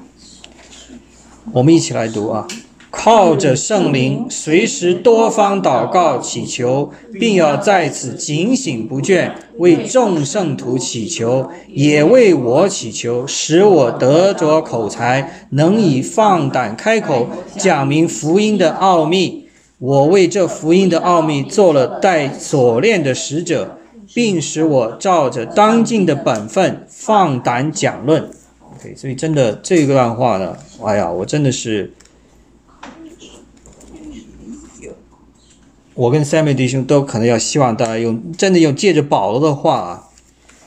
[1.53, 2.45] 我们一起来读啊。
[2.91, 19.45] 靠着圣灵，随时多方祷告祈求，并要在此警醒不倦，为众圣徒祈求，也为我祈求，使我得着口才，能以放胆开口讲明福音的奥秘。
[19.77, 23.77] 我为这福音的奥秘做了带锁链的使者，
[24.15, 28.27] 并使我照着当尽的本分放胆讲论。
[28.75, 31.93] OK，所以真的这段话呢，哎呀，我真的是。
[35.99, 40.09] 我跟三位弟兄都可能要希望大家用真的用借着保罗的话啊，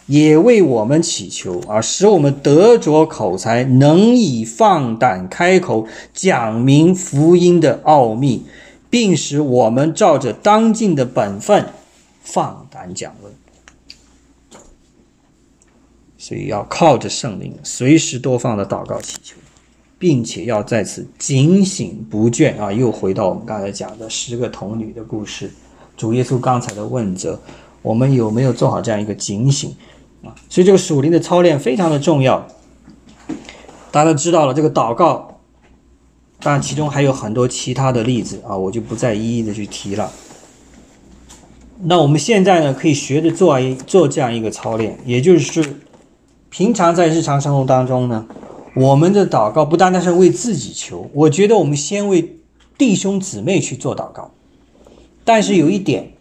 [0.04, 8.44] 也为我们祈求啊，使我们得着口才，能以放胆开口讲明福音的奥秘，
[8.90, 11.70] 并使我们照着当尽的本分
[12.20, 13.32] 放胆讲论。
[16.18, 19.36] 所以要靠着圣灵，随时多放的祷告祈求。
[20.02, 22.72] 并且要在此警醒不倦啊！
[22.72, 25.48] 又回到我们刚才讲的十个童女的故事，
[25.96, 27.40] 主耶稣刚才的问责，
[27.82, 29.76] 我们有没有做好这样一个警醒
[30.24, 30.34] 啊？
[30.48, 32.44] 所以这个属灵的操练非常的重要。
[33.92, 35.38] 大家都知道了，这个祷告，
[36.40, 40.10] 当然其中还有很多其他的例子啊，我就不再一一的去提了。
[41.84, 45.76] 那我们现在呢，可以学着做一做这样一个操练，也就是
[46.50, 48.26] 平常在日常生活当中呢。
[48.74, 52.38] 我们的祷告不单单是为自己求，我觉得我们先为
[52.78, 54.30] 弟兄姊妹去做祷告。
[55.24, 56.14] 但是有一点，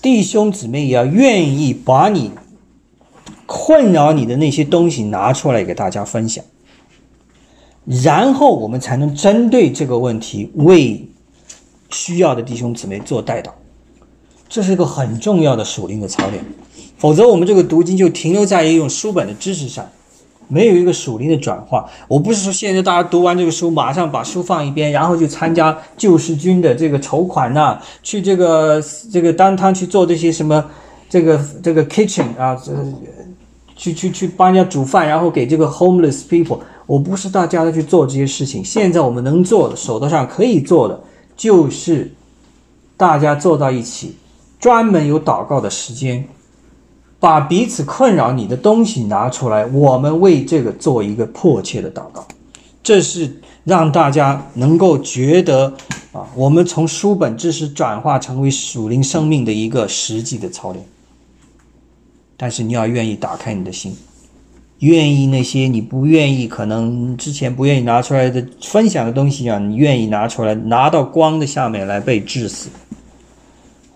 [0.00, 2.30] 弟兄姊妹也要愿意把你
[3.44, 6.42] 困扰你的那些东西拿出来给大家分享，
[7.84, 11.06] 然后我们才能针对这个问题为
[11.90, 13.50] 需要的弟兄姊妹做代祷。
[14.48, 16.42] 这是一个很重要的属灵的操练，
[16.96, 19.86] 否则我们这个读经就停留在一种书本的知识上。
[20.48, 28.82] 没有一个属灵的转化，我不是说现在大家读完这个书，马上把书放一边，然后就参加救世军的这个筹款呐，去这个
[29.12, 30.64] 这个当汤去做这些什么，
[31.08, 32.72] 这个这个 kitchen 啊，这
[33.76, 36.58] 去去去帮人家煮饭，然后给这个 homeless people。
[36.86, 40.98] 我不是大家的去做这些事情，现在我们能做的，手头上可以做的，
[41.36, 42.10] 就是
[42.96, 44.16] 大家坐到一起，
[44.58, 46.24] 专门有祷告的时间。
[47.20, 52.26] 把彼此困扰你的东西拿出来，我们为这个做一个迫切的祷告，
[52.82, 55.74] 这是让大家能够觉得
[56.12, 60.84] 啊，我们从书本知识转化成为属灵生命的一个实际的操练。
[62.36, 63.96] 但是你要愿意打开你的心，
[64.78, 72.68] 愿意那些你不愿意、可能之前不愿意拿出来的分享的东西啊，你愿意拿出来，拿到光的下面来被致死。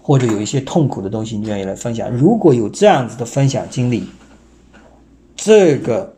[0.03, 2.11] 或者有一些痛苦的东西，你愿意来分享？
[2.11, 4.05] 如果有这样子的分享经历，
[5.37, 6.15] 这个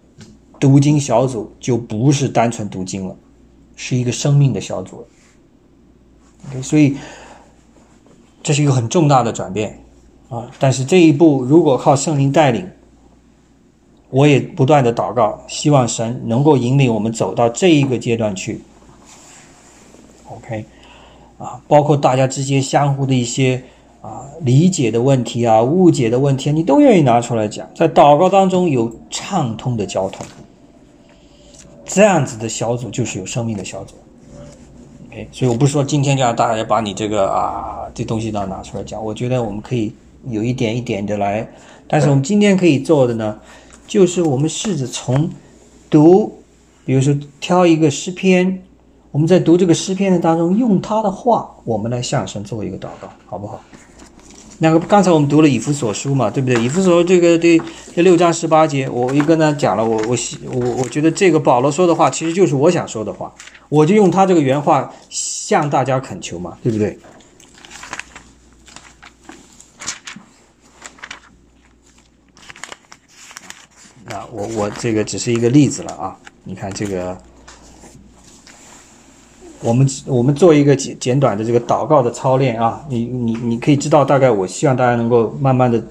[0.58, 3.14] 读经小组就不是单纯读经了，
[3.76, 5.06] 是一个生命的小组。
[6.48, 6.96] OK，所以
[8.42, 9.78] 这是一个很重大的转变
[10.28, 10.50] 啊！
[10.58, 12.68] 但是这一步如果靠圣灵带领，
[14.10, 18.60] 我也不断的祷告，希望神能够引领我们走到这一个阶段去。
[20.28, 20.64] OK，
[21.44, 23.62] 啊，包括大家之间相互的一些。
[24.04, 30.26] 啊，理解的问题啊，误解的问题，你都愿意拿出来讲，在祷告当中有畅通的交通，
[31.86, 33.94] 这样子的小组就是有生命的小组。
[35.08, 39.90] OK，所以我不是说今天就让大家把你这个啊这东西都拿出来讲，我觉得我们可以
[40.28, 41.48] 有一点一点的来，
[41.88, 43.40] 但是我们今天可以做的呢，
[43.86, 45.30] 就是我们试着从
[45.88, 46.30] 读，
[46.84, 48.62] 比如说挑一个诗篇，
[49.14, 53.60] 我们在读这个诗篇的当中，用他的话，我们来向神做一个祷告，好不好？
[54.58, 56.60] 那个刚才我们读了以弗所书嘛，对不对？
[56.60, 57.56] 以弗所这个对
[57.94, 60.16] 这六章十八节，我一跟他讲了，我我
[60.50, 63.32] 我我觉得这个保罗说的话，其实就是我想说的话，
[63.68, 66.98] 我就用他这个原话向大家恳求嘛，对不对？
[74.06, 77.16] 那我我这个只是一个例子了啊，你看这个，
[79.64, 85.82] 我们我们做一个简简短的这个祷告的操练啊，你你你可以知道大概，我希望大家能够慢慢的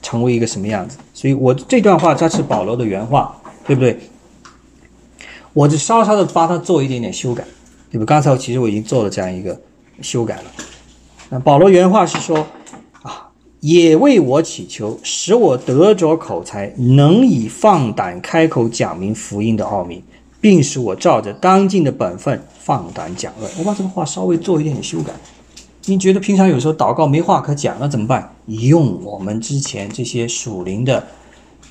[0.00, 0.96] 成为一个什么样子。
[1.12, 3.36] 所以我这段话它是保罗的原话，
[3.66, 3.98] 对不对？
[5.52, 7.44] 我就稍稍的帮他做一点点修改，
[7.90, 8.04] 对不？
[8.06, 9.58] 刚才我其实我已经做了这样一个
[10.00, 10.44] 修改了。
[11.28, 12.46] 那保罗原话是说
[13.02, 13.28] 啊，
[13.60, 20.02] 也为我祈求，使我得着口才，能以放胆开口讲明福音的奥秘。
[20.40, 23.50] 并使我照着当尽的本分放胆讲论。
[23.58, 25.12] 我把这个话稍微做一点点修改。
[25.86, 28.34] 你觉得平常有时候祷告没话可讲了怎么办？
[28.46, 30.98] 用我们之前这些属灵的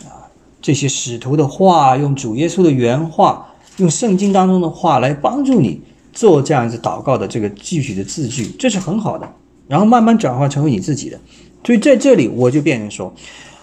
[0.05, 0.25] 啊，
[0.59, 5.79] 这些使徒的话，用主耶稣的原话，用圣经当中的话来帮助你
[6.11, 9.31] 做这样子祷告的这个具体的字句，这是很好的。
[9.67, 11.19] 然后慢慢转化成为你自己的。
[11.63, 13.13] 所以在这里我就变成说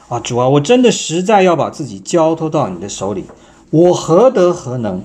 [0.08, 3.24] 啊，主啊，我真的实在要把自己交托到你的手里。
[3.70, 5.00] 我何德何能？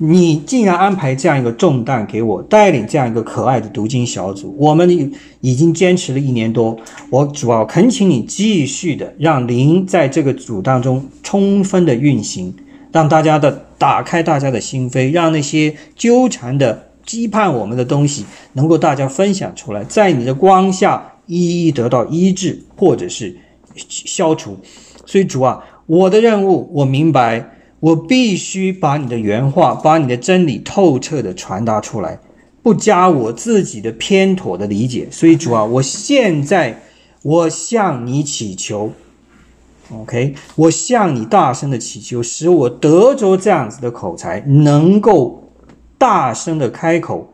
[0.00, 4.54] 你竟然安排这样一个重担给我，带领这样一个可爱的读经小组。
[4.56, 6.76] 我们已经坚持了一年多，
[7.10, 12.54] 我主要恳请你继续的让灵在这个组当中充分的运行，
[12.92, 23.36] 让大家的打开大家的心扉，让那些纠缠的羁绊我们的东西能够大家分享出来，在你的光下一一得到医治或者是
[23.74, 24.56] 消除。
[25.04, 27.56] 所以主啊，我的任务我明白。
[27.80, 32.18] 我必须把你的原话，把你的真理透彻的传达出来，
[32.62, 35.06] 不加我自己的偏妥的理解。
[35.10, 36.82] 所以主啊，我现在
[37.22, 38.92] 我向你祈求
[39.92, 45.52] ，OK，我向你大声的祈求，使我得着这样子的口才，能够
[45.96, 47.32] 大声的开口，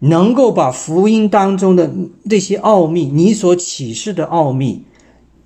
[0.00, 1.90] 能够把福音当中的
[2.28, 4.84] 这些奥秘，你所启示的奥秘，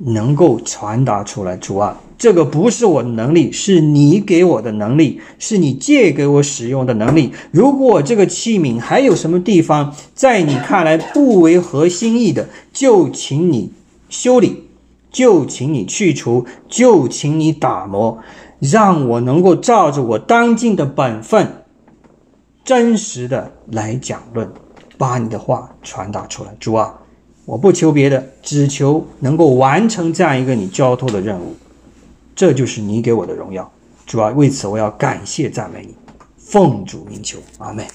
[0.04, 1.56] 能够传达出来。
[1.56, 1.98] 主啊。
[2.18, 7.32] 这个不是我的能力，是你给我的能力，是你借给我使用的能力。
[7.50, 13.72] 如果这个器皿还有什么地方在你看来不为合心意的，就请你
[14.08, 14.68] 修理，
[15.10, 18.18] 就请你去除，就请你打磨，
[18.60, 21.64] 让我能够照着我当尽的本分，
[22.64, 24.48] 真实的来讲论，
[24.96, 26.54] 把你的话传达出来。
[26.60, 27.00] 主啊，
[27.44, 31.56] 我不求别的，只求能够完成这样一个你交托的任务。
[32.35, 33.70] 这就是你给我的荣耀，
[34.06, 35.94] 主要为此我要感谢赞美你，
[36.39, 37.86] 奉主名求，阿门。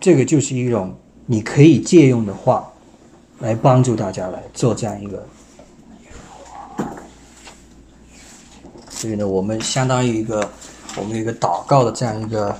[0.00, 0.94] 这个就是一种
[1.26, 2.72] 你可以借用的话，
[3.40, 5.26] 来帮助大家来做这样一个。
[8.88, 10.48] 所以呢，我们相当于一个
[10.96, 12.56] 我们一个祷告的这样一个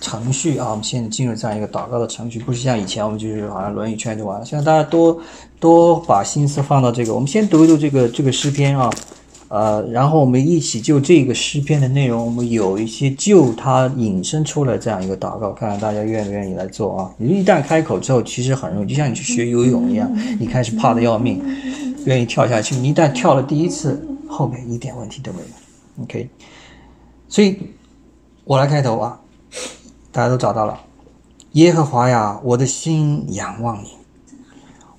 [0.00, 0.70] 程序啊。
[0.70, 4.44] 我们现在进入这样一个祷告的程序，不是像以前我们就是好像轮一圈就完了。
[4.44, 5.20] 现在大家多。
[5.60, 8.90] 多把心思放到这个，我们先读一读这个这个诗篇啊，
[9.48, 17.10] 呃，然后我们一起就这个诗篇的内容，我们有一些就它引申出来这样一个祷告，看看大家愿不愿意来做啊。
[17.16, 21.42] 你一旦开口之后，其实很容易，就像你去学游泳一样，你开始怕的要命，
[22.04, 26.04] 愿意跳下去，你一旦跳了第一次，后面一点问题都没有。
[26.04, 26.28] OK，
[27.26, 27.56] 所以
[28.44, 29.18] 我来开头啊，
[30.14, 30.78] 大家都找到了，
[31.54, 33.88] 耶和华呀，我的心仰望你。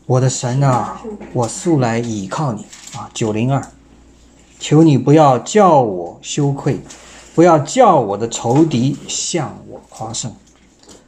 [0.06, 1.02] 我的神啊，
[1.32, 2.66] 我素来倚靠你
[2.98, 3.10] 啊！
[3.14, 3.66] 九零二，
[4.60, 6.82] 求你不要叫我羞愧，
[7.34, 10.34] 不要叫我的仇敌向我夸胜。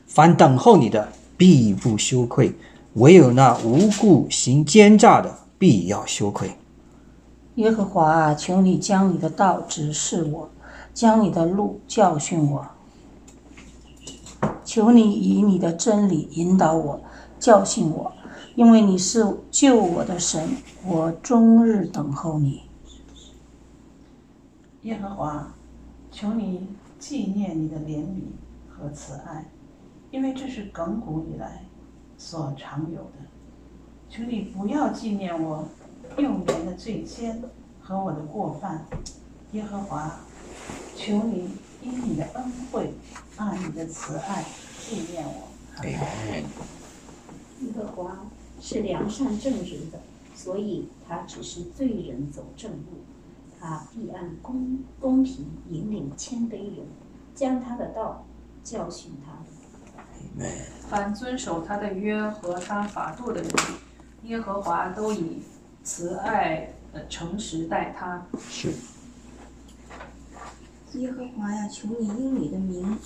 [0.08, 2.54] 凡等候你的，必不羞愧；
[2.94, 6.56] 唯有那无故行奸诈的，必要羞愧。
[7.56, 10.50] 耶和华啊，求你将你的道指示我，
[10.94, 12.66] 将你的路教训我。
[14.68, 17.00] 求你以你的真理引导我，
[17.40, 18.12] 教训我。
[18.54, 22.64] 因为你是救我的神，我终日等候你。
[24.82, 25.56] 耶和华，
[26.12, 26.68] 求你
[27.00, 28.24] 纪念你的怜悯
[28.68, 29.50] 和慈爱，
[30.12, 31.64] 因为这是亘古以来
[32.18, 33.14] 所常有的。
[34.10, 35.64] 求你不要纪念我
[36.18, 37.38] 幼年的罪愆
[37.80, 38.86] 和我的过犯。
[39.54, 40.12] 耶和华，
[40.98, 42.92] 求你因你的恩惠，
[43.38, 44.46] 按你的慈爱
[44.88, 45.50] 纪念我。
[45.86, 48.20] 耶和华。
[48.60, 50.00] 是良善正直的，
[50.34, 53.04] 所以他只是罪人走正路，
[53.60, 56.88] 他必按公公平引领谦卑人，
[57.36, 58.26] 将他的道
[58.64, 59.38] 教训他。
[60.90, 63.52] 凡遵守他的约和他法度的人，
[64.24, 65.44] 耶和华都以
[65.84, 68.26] 慈爱、呃诚实待他。
[68.50, 68.74] 是。
[70.94, 72.98] 耶和华呀，求你应你的名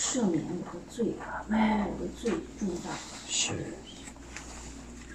[0.00, 1.14] 赦免我的罪，
[1.50, 2.90] 因为我的罪重大。
[3.28, 3.74] 是。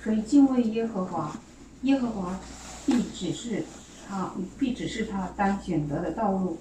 [0.04, 1.36] 所以敬畏耶和华，
[1.82, 2.40] 耶和华
[2.86, 3.66] 必指示
[4.08, 6.60] 他必指示他当选择的道路，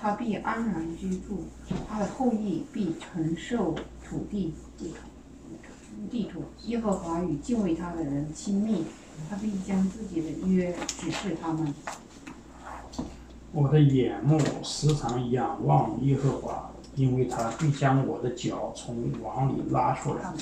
[0.00, 1.44] 他必安然居住，
[1.86, 4.94] 他的后裔必承受土地地
[5.44, 6.44] 土地土。
[6.64, 8.86] 耶和华与敬畏他的人亲密，
[9.28, 11.74] 他必将自己的约指示他们。
[13.52, 20.34] 我的眼目时常仰望耶和华，因为他必将我的脚从网里拉出来。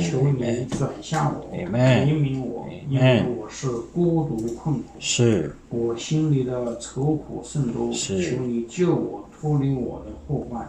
[0.00, 4.82] 求你转向我，怜悯我，因为我是孤独困苦。
[4.98, 5.54] 是。
[5.68, 7.92] 我心里的愁苦甚多。
[7.92, 8.20] 是。
[8.20, 10.68] 求你救我脱离我的祸患。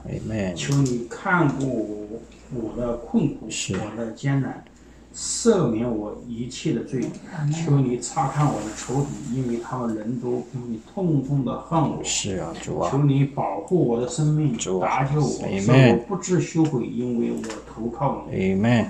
[0.55, 4.63] 求你看顾我我的困苦，我的艰难。
[5.15, 7.03] 赦免我一切的罪，
[7.53, 12.03] 求你查看我的仇敌，因为他们人都你痛痛的恨我。
[12.03, 12.89] 是啊，主啊。
[12.89, 18.35] 求你保护我的生命，搭救我，使我不知羞愧，因为我投靠你。
[18.35, 18.87] Amen。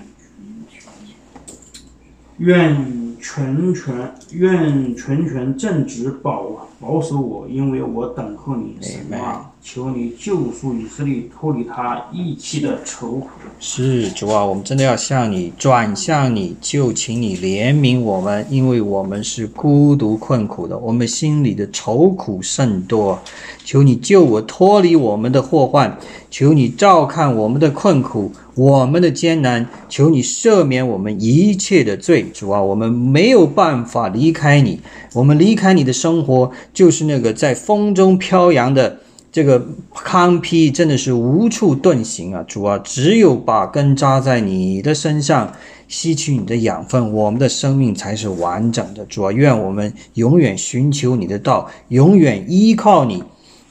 [2.37, 8.77] 愿全权，愿全权正直保保守我，因为我等候你。
[8.81, 13.29] 神啊，求你救赎以色列，脱离他一切的愁苦。
[13.61, 23.17] 是主啊，我们真的要向你转向你，就请你怜悯我们，因为我们是孤独困苦的，我们心里的愁苦甚多。
[23.63, 25.97] 求你救我脱离我们的祸患，
[26.29, 28.33] 求你照看我们的困苦。
[28.55, 34.79] 我们的艰难，求你赦免我们一切的罪，主啊，我们没有办法离开你，
[35.13, 38.99] 我们离开你的生活就是那个在风中飘扬的
[39.33, 42.45] 这个糠皮，真的是无处遁形啊！
[42.47, 45.51] 主啊，只有把根扎在你的身上，
[45.87, 49.03] 吸取你的养分，我们的生命才是完整的。
[49.07, 53.23] 主啊，愿我们永远寻求你的道，永远依靠你，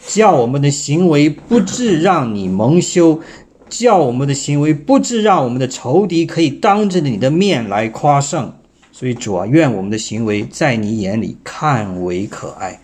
[0.08, 3.20] 叫我们的行为不致让你蒙羞。
[3.68, 8.52] 叫我们的行为不致让我们的仇敌可以当着你的面来夸胜，
[8.90, 12.80] 所以主啊，愿我们的行为在你眼里看为可爱。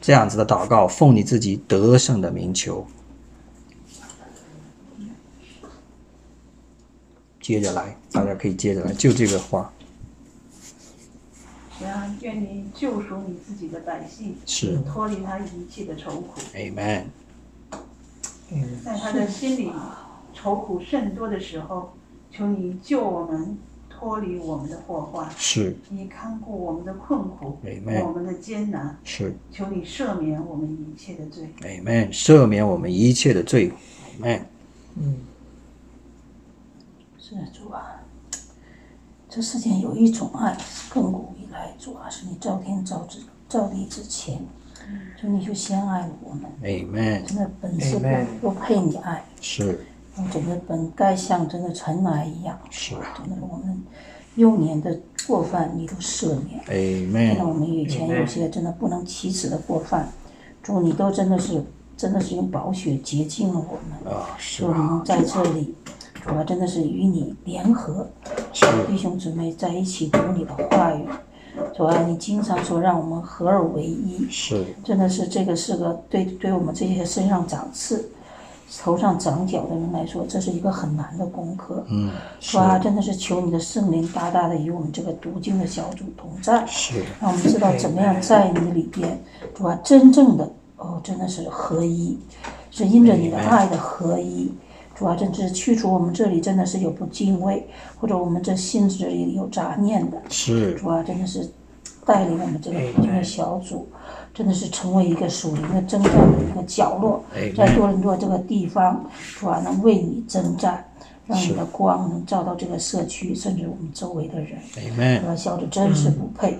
[0.00, 2.86] 这样子的祷告，奉你自己得胜的名求。
[7.40, 9.72] 接着来，大家可以接着来，就这个话。
[11.82, 16.40] 啊，愿你救赎你自己的百姓，是脱离他一切的愁苦。
[16.54, 17.04] Amen。
[18.84, 19.72] 在他的心里。
[20.32, 21.92] 愁苦甚多的时候，
[22.30, 23.58] 求你救我们
[24.00, 27.58] 脱离我们的祸患；是，你看顾我们的困苦，
[28.02, 31.50] 我们的艰难；是，求你赦免我们一切的罪。
[31.60, 33.70] Amen，赦免我们一切的罪。
[34.18, 34.40] Amen。
[34.96, 35.16] 嗯，
[37.18, 38.00] 是主啊，
[39.28, 40.56] 这世间有一种爱，
[40.90, 43.18] 亘古以来，主啊，是你造天造之
[43.50, 44.40] 造地之前，
[45.22, 46.50] 就你就先爱了我们。
[46.62, 47.26] Amen。
[47.26, 49.22] 真的本是不不配你爱。
[49.42, 49.84] 是。
[50.30, 53.82] 整个本该像真的尘埃一样，是真的我们
[54.34, 56.64] 幼年的过犯你都赦免，
[57.30, 60.08] 真的我们以前有些真的不能启齿的过犯，
[60.62, 61.62] 主你都真的是
[61.96, 65.74] 真的是用宝血洁净了我们，啊是我们在这里，
[66.22, 68.06] 主要真的是与你联合，
[68.88, 71.06] 弟兄姊妹在一起读你的话语，
[71.74, 74.64] 主啊你经常说让我们合而为一，是。
[74.84, 78.10] 真的是这个是个对对我们这些身上长刺。
[78.78, 81.84] 头上长角的人来说，这是一个很难的功课。
[81.88, 82.78] 嗯，是吧？
[82.78, 89.20] 真的是求你的圣灵大大的与我们这个读经的小组同在，是让我们知道怎么样在你里边，
[89.56, 89.78] 是吧？
[89.82, 92.18] 真正的哦，真的是合一，
[92.70, 94.52] 是因着你的爱的合一，
[94.94, 97.68] 主要真是去除我们这里真的是有不敬畏，
[97.98, 101.50] 或者我们这心子里有杂念的，是主要真的是
[102.10, 103.88] 带领我们这个读经的小组。
[104.32, 107.22] 真的是成为一个属灵的征战的一个角落，
[107.56, 109.04] 在多伦多这个地方，
[109.36, 110.84] 主啊能为你征战，
[111.26, 114.56] 让你的光能照到这个社区，甚至我们周围的人。
[115.24, 116.52] 说小子真是不配，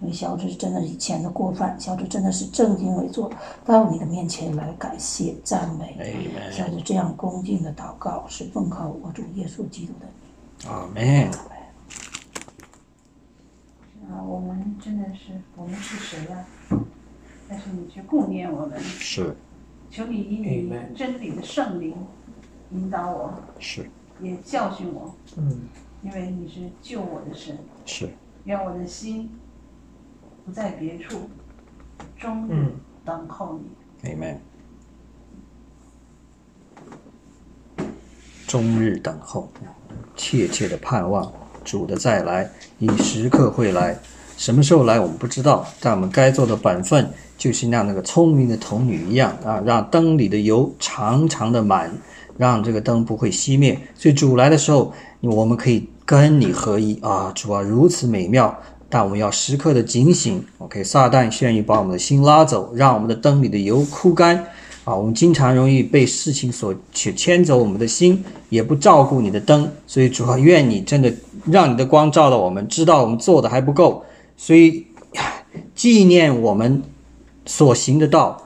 [0.00, 3.30] 因为小子真的以前的过犯，小子真的是正襟危坐
[3.64, 5.96] 到你的面前来感谢赞美。
[6.50, 10.68] 小子这样恭敬的祷告，是奉靠我主耶稣基督的。
[10.68, 11.30] 阿门。
[14.10, 16.44] 啊，我们真的是，我们是谁呀？
[17.48, 19.36] 但是你去顾念我们，是，
[19.90, 21.94] 求你以你真理的圣灵
[22.70, 23.88] 引导我，是，
[24.20, 25.68] 也教训我，嗯，
[26.02, 28.08] 因为你是救我的神，是，
[28.44, 29.30] 愿我的心
[30.44, 31.28] 不在别处，
[32.16, 32.74] 终日
[33.04, 34.38] 等候你，Amen，
[38.46, 39.50] 终日等候，
[40.16, 41.32] 切切的盼望
[41.64, 43.98] 主的再来，你时刻会来，
[44.36, 47.10] 什么时候来我们不知道，但我们该做的本分。
[47.38, 51.90] 就是像那个聪明的童女一样啊，让灯里的油长长的满，
[52.38, 53.76] 让这个灯不会熄灭。
[53.96, 58.56] 所以主来的时候，我们可以跟你合一啊，主啊，如此美妙，
[58.88, 60.44] 但我们要时刻的警醒。
[60.58, 64.44] OK，撒旦愿意把我们的心拉走，让我们的灯里的油枯干。
[64.84, 69.70] 啊，我们经常容易被事情所牵牵走我们的心，也不照顾你的灯。
[69.86, 71.12] 所以主啊，愿你真的
[71.46, 74.04] 让你的光照到我们，知道我们做的还不够。
[74.36, 74.86] 所以
[75.74, 76.82] 纪念我们
[77.46, 78.42] 所行的道，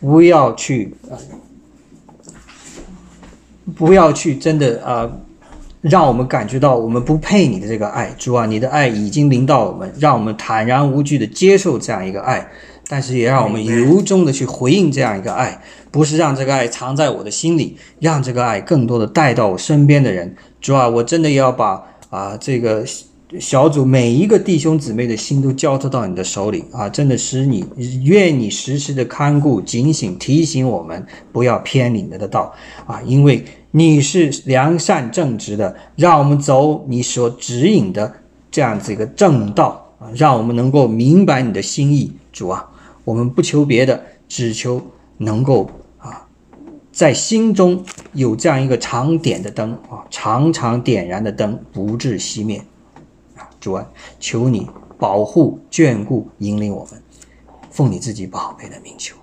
[0.00, 0.94] 不要去，
[3.74, 5.10] 不要去真的啊。
[5.80, 12.48] 让我们感觉到我们不配你的这个爱，主啊，你的爱已经临到我们，让我们坦然无惧的接受这样一个爱，
[12.92, 20.36] 但是也让我们由衷的去回应这样一个爱，不是让这个爱藏在我的心里，让这个爱更多的带到我身边的人。
[20.60, 22.84] 主啊，我真的要把啊这个
[23.40, 27.64] 小组每一个弟兄姊妹的心都交托到你的手里啊，真的使你
[28.04, 32.52] 愿你时时的看顾、警醒、提醒我们不要偏离你的道
[32.86, 33.42] 啊，因为。
[33.74, 38.12] 你是良善正直的，让我们走你所指引的
[38.50, 42.68] 这样子一个正道啊，让我们能够明白你的心意，主啊，
[43.04, 44.80] 我们不求别的，只求
[45.18, 46.28] 能够啊，
[46.92, 52.64] 在心中有这样一个常点的灯啊，常常点燃的灯，不致熄灭
[53.36, 57.02] 啊，主啊，求你保护、眷顾、引领我们，
[57.70, 59.16] 奉你自己宝贝的名求。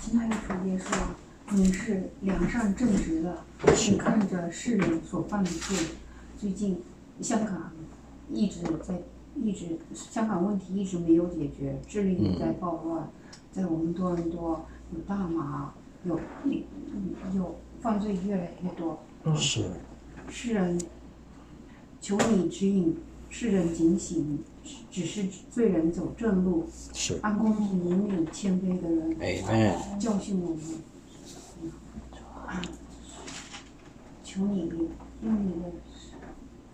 [0.00, 0.96] 亲爱的主耶稣，
[1.50, 3.42] 你是良善正直的，
[3.90, 5.76] 你看着世人所犯的罪。
[6.38, 6.82] 最近
[7.22, 7.72] 香港
[8.30, 9.00] 一直在，
[9.34, 13.08] 一直香港问题一直没有解决，智利也在暴乱，
[13.50, 15.72] 在我们多伦多有大麻，
[16.04, 16.20] 有
[17.34, 18.98] 有犯罪越来越多。
[19.34, 19.64] 是。
[20.28, 20.78] 世人，
[22.00, 22.94] 求你指引
[23.30, 24.38] 世人警醒。
[24.90, 30.58] 只是罪人走正路，是按公平引领谦卑的人，教训我们。
[34.38, 34.70] 求你
[35.22, 35.68] 用你的，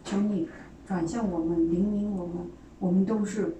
[0.05, 0.47] 求你
[0.87, 2.37] 转向我们，领领我们。
[2.79, 3.57] 我们都是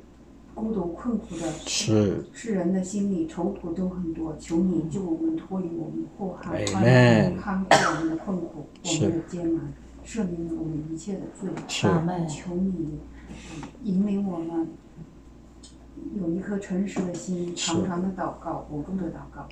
[0.55, 4.37] 孤独困苦的，是世人的心里愁苦都很多。
[4.39, 6.63] 求你救我们脱离我们祸害，
[7.41, 9.73] 看顾我们的困苦，我们的艰难，
[10.05, 11.49] 赦免我们一切的罪。
[11.67, 12.99] 求你。
[13.85, 14.69] 引领我们
[16.15, 19.49] 有一颗诚实的心，常常的祷告，不住的祷告。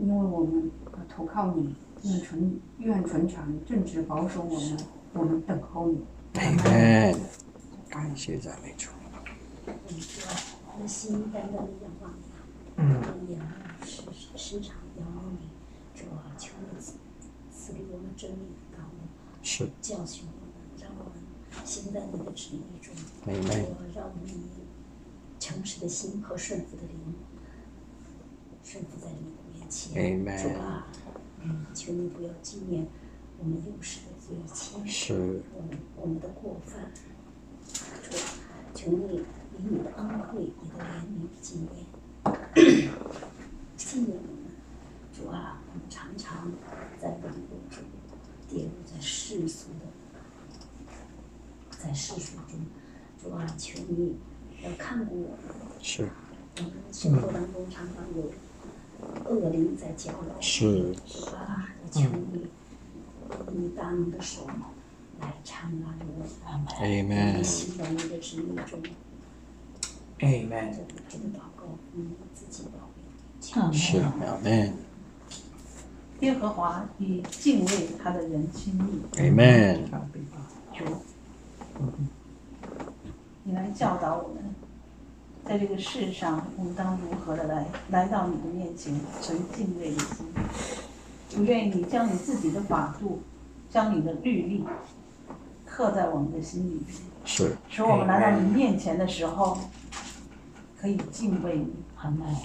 [0.00, 0.70] 因为我们
[1.08, 4.78] 投靠你，愿纯愿纯常正直保守我们，
[5.14, 6.04] 我们等候你。
[7.88, 8.88] 感谢赞美主。
[9.66, 12.12] 我的心单单的仰望
[13.26, 14.02] 你，仰望时
[14.36, 15.48] 时常仰望你，
[15.94, 16.78] 主啊，求你
[17.50, 18.98] 赐给我们真理的道路，
[19.82, 20.50] 教训我们，
[20.80, 21.12] 让我们。
[21.64, 22.94] 行在你的旨意中，
[23.24, 23.32] 我
[23.94, 24.48] 让我们以
[25.40, 27.14] 诚实的心和顺服的灵，
[28.62, 30.24] 顺服在你的面前。
[30.38, 30.86] 主啊，
[31.74, 32.86] 求你不要纪念
[33.38, 34.36] 我们幼时的罪
[34.86, 36.90] 愆，我们我们的过犯。
[38.02, 38.18] 主啊，
[38.74, 42.90] 求你以你的恩惠、你的怜悯纪念，
[43.76, 44.28] 纪念 我们。
[45.12, 46.50] 主啊，我们常常
[47.00, 47.82] 在网络中
[48.48, 49.86] 跌入在世俗的。
[51.70, 52.66] 在世俗中，
[53.22, 54.16] 主啊，求你
[54.64, 55.38] 要看顾我们。
[55.80, 56.08] 是。
[56.56, 58.32] 我们生活当中常常有
[59.26, 60.40] 恶灵在搅扰。
[60.40, 60.94] 是。
[61.06, 62.46] 主啊，我求你，
[63.52, 64.46] 你大能的手
[65.20, 66.66] 来搀拉我们。
[66.80, 67.42] Amen。
[67.42, 68.80] 行在你的旨意中。
[70.20, 70.74] Amen。
[71.08, 72.88] 这的祷告，嗯，自己宝
[73.70, 73.72] 贝。
[73.72, 74.72] 是，Amen。
[76.20, 79.00] 耶和华以敬畏他的人亲密。
[79.12, 79.88] Amen。
[80.74, 80.84] 主。
[83.44, 84.54] 你来教导我们，
[85.48, 90.26] 在这个世上，我们当如何的来来到你的面前，存敬畏的心。
[91.38, 93.22] 我愿意你将你自己的法度，
[93.70, 94.62] 将你的律例
[95.64, 96.86] 刻在我们的心里面，
[97.24, 99.56] 是使我们来到你面前的时候，
[100.78, 101.72] 可以敬畏你。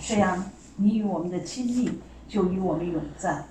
[0.01, 0.41] 这样，
[0.77, 1.99] 你与我们的亲密
[2.29, 3.43] 就与我们永在。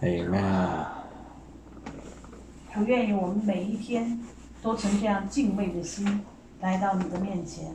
[2.75, 4.19] 我愿意我们每一天。
[4.63, 6.23] 都存这样敬畏的心
[6.61, 7.75] 来到你的面前，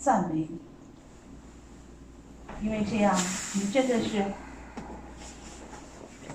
[0.00, 0.58] 赞美你，
[2.62, 3.14] 因为这样
[3.54, 4.24] 你真的是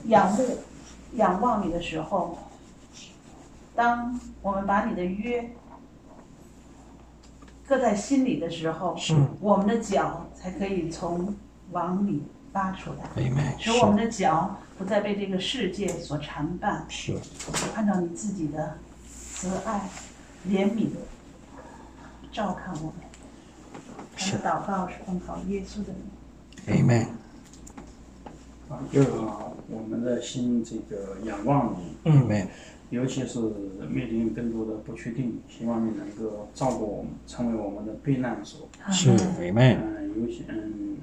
[0.05, 0.57] 仰慕、
[1.15, 2.37] 仰望你的时候，
[3.75, 5.49] 当我们把你的约
[7.65, 8.95] 搁在心里的时候，
[9.41, 11.35] 我们的脚才可以从
[11.71, 12.23] 网里
[12.53, 17.17] 拉出来，使我们的脚不再被这个世界所缠绊，是
[17.75, 18.77] 按照你自己的。
[19.35, 19.89] 慈爱、
[20.47, 20.91] 怜悯、
[22.31, 22.93] 照看我们。
[24.15, 26.85] 是祷告是奉靠耶稣的名。
[26.87, 27.07] Amen。
[28.67, 29.03] 啊，就
[29.69, 32.47] 我们的心这个仰望你，Amen。
[32.89, 33.39] 尤其是
[33.89, 38.67] 面临更多的不确定，希望你能够照顾我们，成为我们的避难所。
[38.91, 39.77] 是，Amen。
[39.81, 40.97] 嗯，尤其嗯，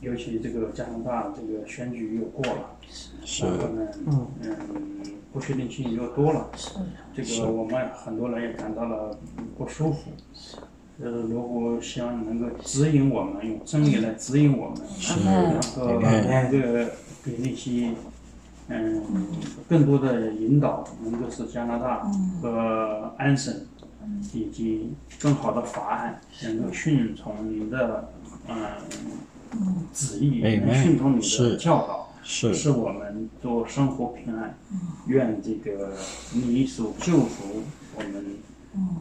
[0.00, 2.76] 尤其这个加拿大这个选举又过了，
[3.24, 4.26] 是，然后呢，嗯
[5.32, 6.70] 不确定性又多了，是，
[7.14, 9.18] 这个我们很多人也感到了
[9.56, 10.10] 不舒服。
[10.98, 16.90] 是，呃，如果希望能够指引我们，用真理来指引我们，然后能够
[17.24, 17.90] 给那些。
[18.68, 19.02] 嗯，
[19.68, 22.08] 更多的引导能够使加拿大
[22.40, 23.52] 和安省
[24.32, 28.08] 以及更好的法案能够顺从你的
[28.48, 28.56] 嗯
[29.92, 34.54] 旨意，能顺从你的教导，是使我们做生活平安。
[35.06, 35.92] 愿这个
[36.32, 37.64] 你所救赎
[37.96, 38.24] 我们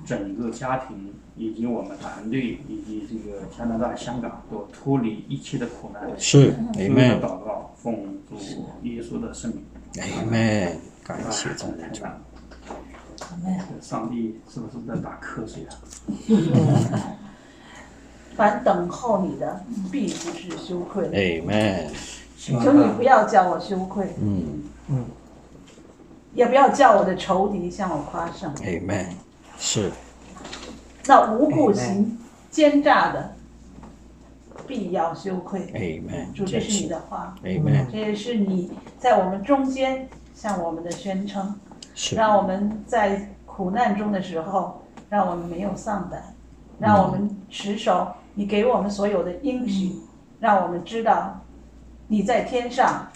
[0.05, 6.03] 整个家庭以及我们团队以及这个加拿大、香港都脱离一切的苦难。
[6.17, 7.95] 是，所有的祷告奉
[8.29, 8.35] 主
[8.83, 9.63] 耶稣的圣名。
[9.99, 11.65] 阿门，感谢主。
[13.21, 13.59] 阿门。
[13.79, 15.71] 上帝是不是在打瞌睡啊？
[18.35, 21.05] 凡等候你的，必不是羞愧。
[21.05, 21.89] 阿门。
[22.37, 24.07] 求你不要叫我羞愧。
[24.21, 25.05] 嗯嗯。
[26.33, 28.51] 也不要叫我的仇敌向我夸胜。
[28.51, 29.05] 阿门。
[29.61, 29.91] 是。
[31.05, 32.17] 那无故行
[32.49, 33.35] 奸诈的。
[34.67, 36.01] 必要羞愧。
[36.33, 37.35] 主，这是你的话。
[37.43, 41.59] 这也是你在我们中间向我们的宣称，
[42.15, 46.33] 让我们在苦难中的时候，让我们没有丧胆，
[46.79, 49.97] 让我们持守你给我们所有的应许，
[50.39, 51.41] 让我们知道
[52.07, 53.09] 你在天上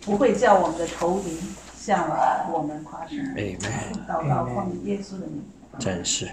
[0.00, 1.38] 不会叫我们的仇敌
[1.84, 2.08] 向
[2.50, 3.18] 我们夸胜。
[4.08, 5.42] 祷告奉耶稣的名。
[5.78, 6.30] 真是。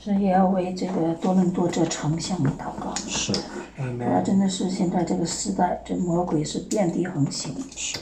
[0.00, 2.94] 是也要为这个多伦多这城向你祷告。
[2.94, 3.32] 是，
[3.76, 7.52] 主要真的是现在这个时代，这魔鬼是遍地横行。
[7.74, 7.98] 是，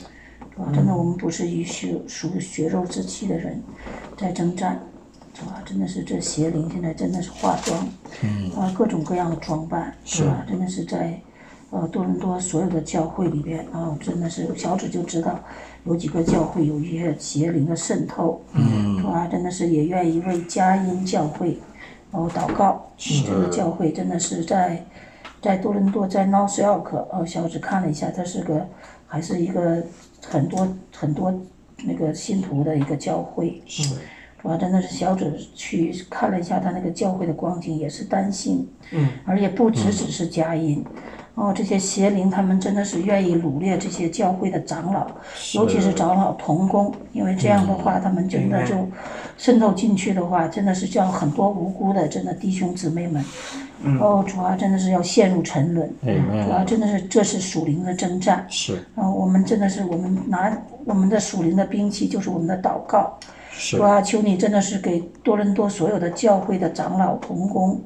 [0.55, 3.61] 主要真的我们不是与血属血肉之躯的人
[4.15, 4.79] 在征战，
[5.33, 5.61] 是吧？
[5.65, 7.89] 真的是这邪灵现在真的是化妆，
[8.21, 10.45] 嗯，啊各种各样的装扮，是吧？
[10.47, 11.19] 真的是在
[11.71, 15.39] 呃多伦多所有的教会里边，啊真的是小指就知道
[15.87, 19.25] 有几个教会有一些邪灵的渗透，嗯，是吧？
[19.27, 21.57] 真的是也愿意为佳音教会。
[22.11, 24.85] 然后祷告，这个教会真的是在，
[25.41, 28.65] 在多伦多，在 North York，呃，小指看了一下，它是个
[29.05, 29.83] 还是一个
[30.25, 31.33] 很多很多
[31.83, 33.61] 那个信徒的一个教会。
[33.65, 33.95] 是，
[34.41, 38.67] 主要真的是小指去看了一下他那个教会的光景，也是担心。
[38.91, 39.09] 嗯。
[39.25, 40.83] 而且不只只是佳音。
[41.37, 45.05] 哦，这些邪灵他们真的是愿意掳掠这些教会的长老，
[45.53, 48.73] 尤其是长老同工，因为这样的话，他们真的就
[49.37, 53.23] 渗透进去的话，真的是叫很多无辜的真的弟兄姊妹们，
[54.01, 60.51] 哦，主要真的是要陷入沉沦，主要真的是这是属灵的征战，是，啊，我们真的是我们拿
[60.85, 63.15] 我们的属灵的兵器就是我们的祷告，
[63.51, 67.79] 是，主求你真的是给多伦多所有的教会的长老同工。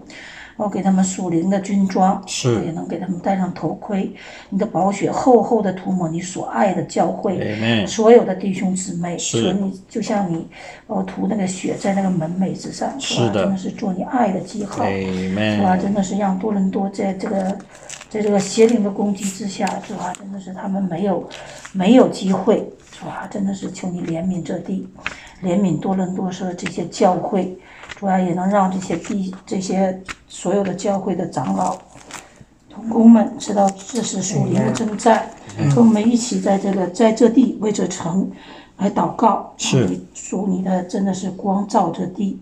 [0.64, 4.14] 我给他们属灵的军装，是也能给他们戴上头盔。
[4.50, 10.48] 你的宝血厚厚的涂抹你所爱的教会，所有的弟兄姊妹，是你就像你，
[10.86, 13.34] 哦，涂那个血在那个门楣之上，是吧？
[13.34, 15.76] 真的是做你爱的记号，是吧？
[15.76, 17.58] 真的是让多伦多在这个，
[18.08, 20.14] 在这个邪灵的攻击之下，是吧？
[20.20, 21.28] 真的是他们没有
[21.74, 22.58] 没有机会，
[22.94, 23.28] 是吧？
[23.32, 24.88] 真的是求你怜悯这地，
[25.42, 27.58] 怜悯多伦多说这些教会。
[27.97, 31.77] 主要也能让这些地这些所有的教会的长老、
[32.68, 38.31] 同工们知道这是属灵的征战，跟我们一起在这个在这地为这城
[38.77, 42.39] 来祷告，是属你的真的是光照这地，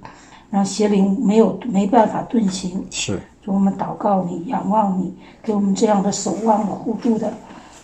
[0.49, 2.85] 让邪灵没有没办法遁形。
[2.89, 5.13] 是，主我们祷告你，仰望你，
[5.43, 7.33] 给我们这样的守望的护助的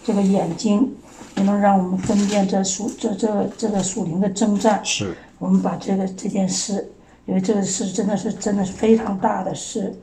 [0.01, 0.89] 这个眼睛，
[1.35, 4.79] 也能让我们分辨这属这这这个属灵的征战。
[4.85, 6.89] 是，我们把这个这件事。
[7.25, 9.93] 因为这个事真的是真的是非常大的事，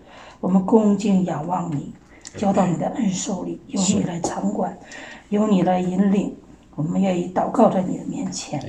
[0.40, 1.92] 我们恭敬仰望你，
[2.36, 4.76] 交到你的恩手里，由你来掌管，
[5.28, 6.36] 由你来引领，
[6.74, 8.60] 我们愿意祷告在你的面前。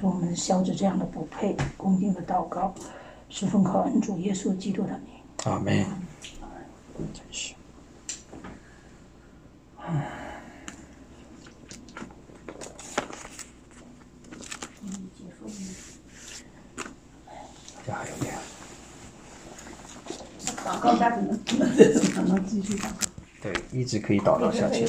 [0.00, 2.72] 祝我们消止这样的不配，恭敬的祷告，
[3.28, 5.14] 十分靠恩主耶稣基督的名。
[5.44, 5.84] 阿门。
[6.96, 7.54] 真是。
[17.86, 18.34] 还有点。
[20.64, 20.92] 祷告
[22.46, 22.90] 继续祷告？
[23.42, 24.84] 对，一直可以祷告下去，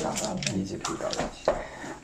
[0.55, 1.51] 一直可以祷告下去。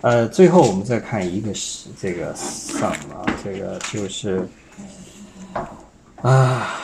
[0.02, 4.48] 呃，最后我们再看一个是这个上啊，这个就是
[6.22, 6.80] 啊，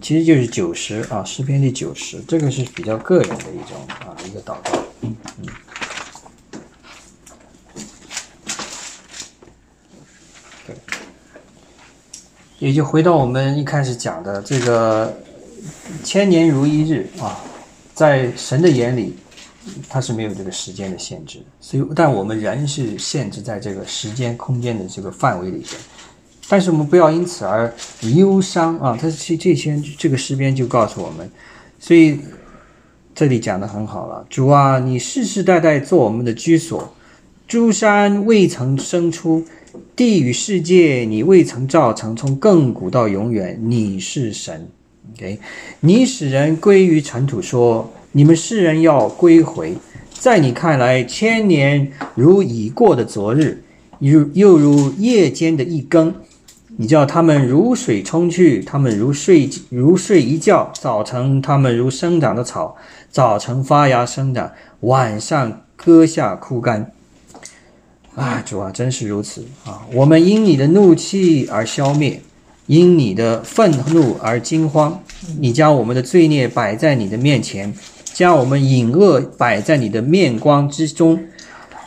[0.00, 4.81] 其实就是九十啊，诗篇第九十，这个是比较个人的一种啊一个祷告。
[12.62, 15.12] 也就回到我们一开始讲的这个
[16.04, 17.36] 千年如一日啊，
[17.92, 19.16] 在神的眼里，
[19.88, 25.70] 他是没有这个时间的限制，所以但我们人是限制在这个时间空间的这个范围里边。
[26.48, 27.74] 但是我们不要因此而
[28.14, 28.96] 忧伤啊！
[29.00, 31.28] 他这这些这个诗篇就告诉我们，
[31.80, 32.20] 所以
[33.12, 34.24] 这里讲的很好了。
[34.30, 36.94] 主啊，你世世代代做我们的居所，
[37.48, 39.44] 诸山未曾生出，
[39.94, 44.68] 地与世界你未曾造成，从亘古到永远，你是神。
[45.14, 45.38] OK，
[45.80, 49.74] 你使人归于尘土，说你们世人要归回。
[50.10, 53.62] 在你看来，千年如已过的昨日，
[53.98, 56.14] 如又如夜间的一更。
[56.78, 62.76] 你叫他们如水冲去，他们如睡如睡一觉；早晨他们如生长的草，
[63.10, 66.92] 早晨发芽生长，晚上割下枯干。
[68.14, 69.86] 啊，主啊，真是如此啊！
[69.94, 72.20] 我们因你的怒气而消灭，
[72.66, 75.02] 因你的愤怒而惊慌。
[75.40, 77.72] 你将我们的罪孽摆在你的面前，
[78.12, 81.18] 将我们隐恶摆在你的面光之中。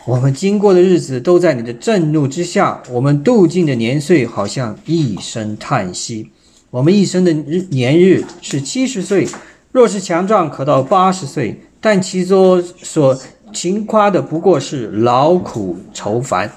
[0.08, 6.32] 我们经过的日子都在你的震怒之下，我们度尽的年岁好像一声叹息。
[6.72, 9.28] 我们一生的日年日是七十岁，
[9.72, 11.62] 若是强壮，可到八十岁。
[11.80, 13.16] 但其中所
[13.56, 16.52] 勤夸的不过是劳苦愁烦，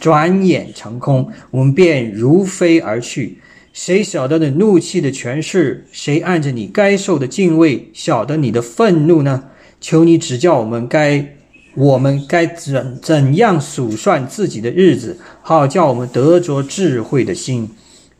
[0.00, 3.38] 转眼成空，我们便如飞而去。
[3.74, 5.86] 谁晓得你怒气的权势？
[5.92, 9.44] 谁按着你该受的敬畏晓得你的愤怒呢？
[9.78, 11.34] 求你指教我们该。
[11.74, 17.70] 我们该怎怎样数算自己的日子，好叫我们得着智慧的心？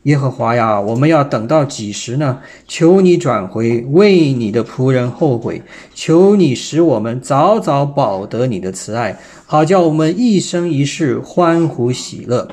[0.09, 2.39] 耶和华呀，我们要等到几时呢？
[2.67, 5.61] 求你转回，为你的仆人后悔。
[5.93, 9.15] 求你使我们早早保得你的慈爱，
[9.45, 12.47] 好叫我们一生一世欢呼喜乐。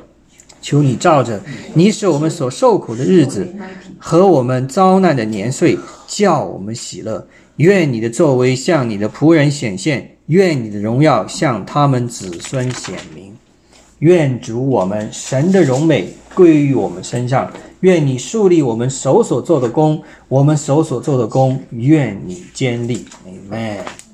[0.61, 1.41] 求你照着
[1.73, 3.49] 你使我们所受苦的日子
[3.99, 7.27] 和我们遭难的年岁，叫我们喜乐。
[7.57, 10.13] 愿你的作为向你的仆人显现。
[10.27, 13.33] 愿你的荣耀向他们子孙显明，
[14.01, 17.51] 愿主我们神的荣美归于我们身上，
[17.81, 24.06] 愿你树立我们手所做的功，我们手所做的功，愿你坚立，Amen。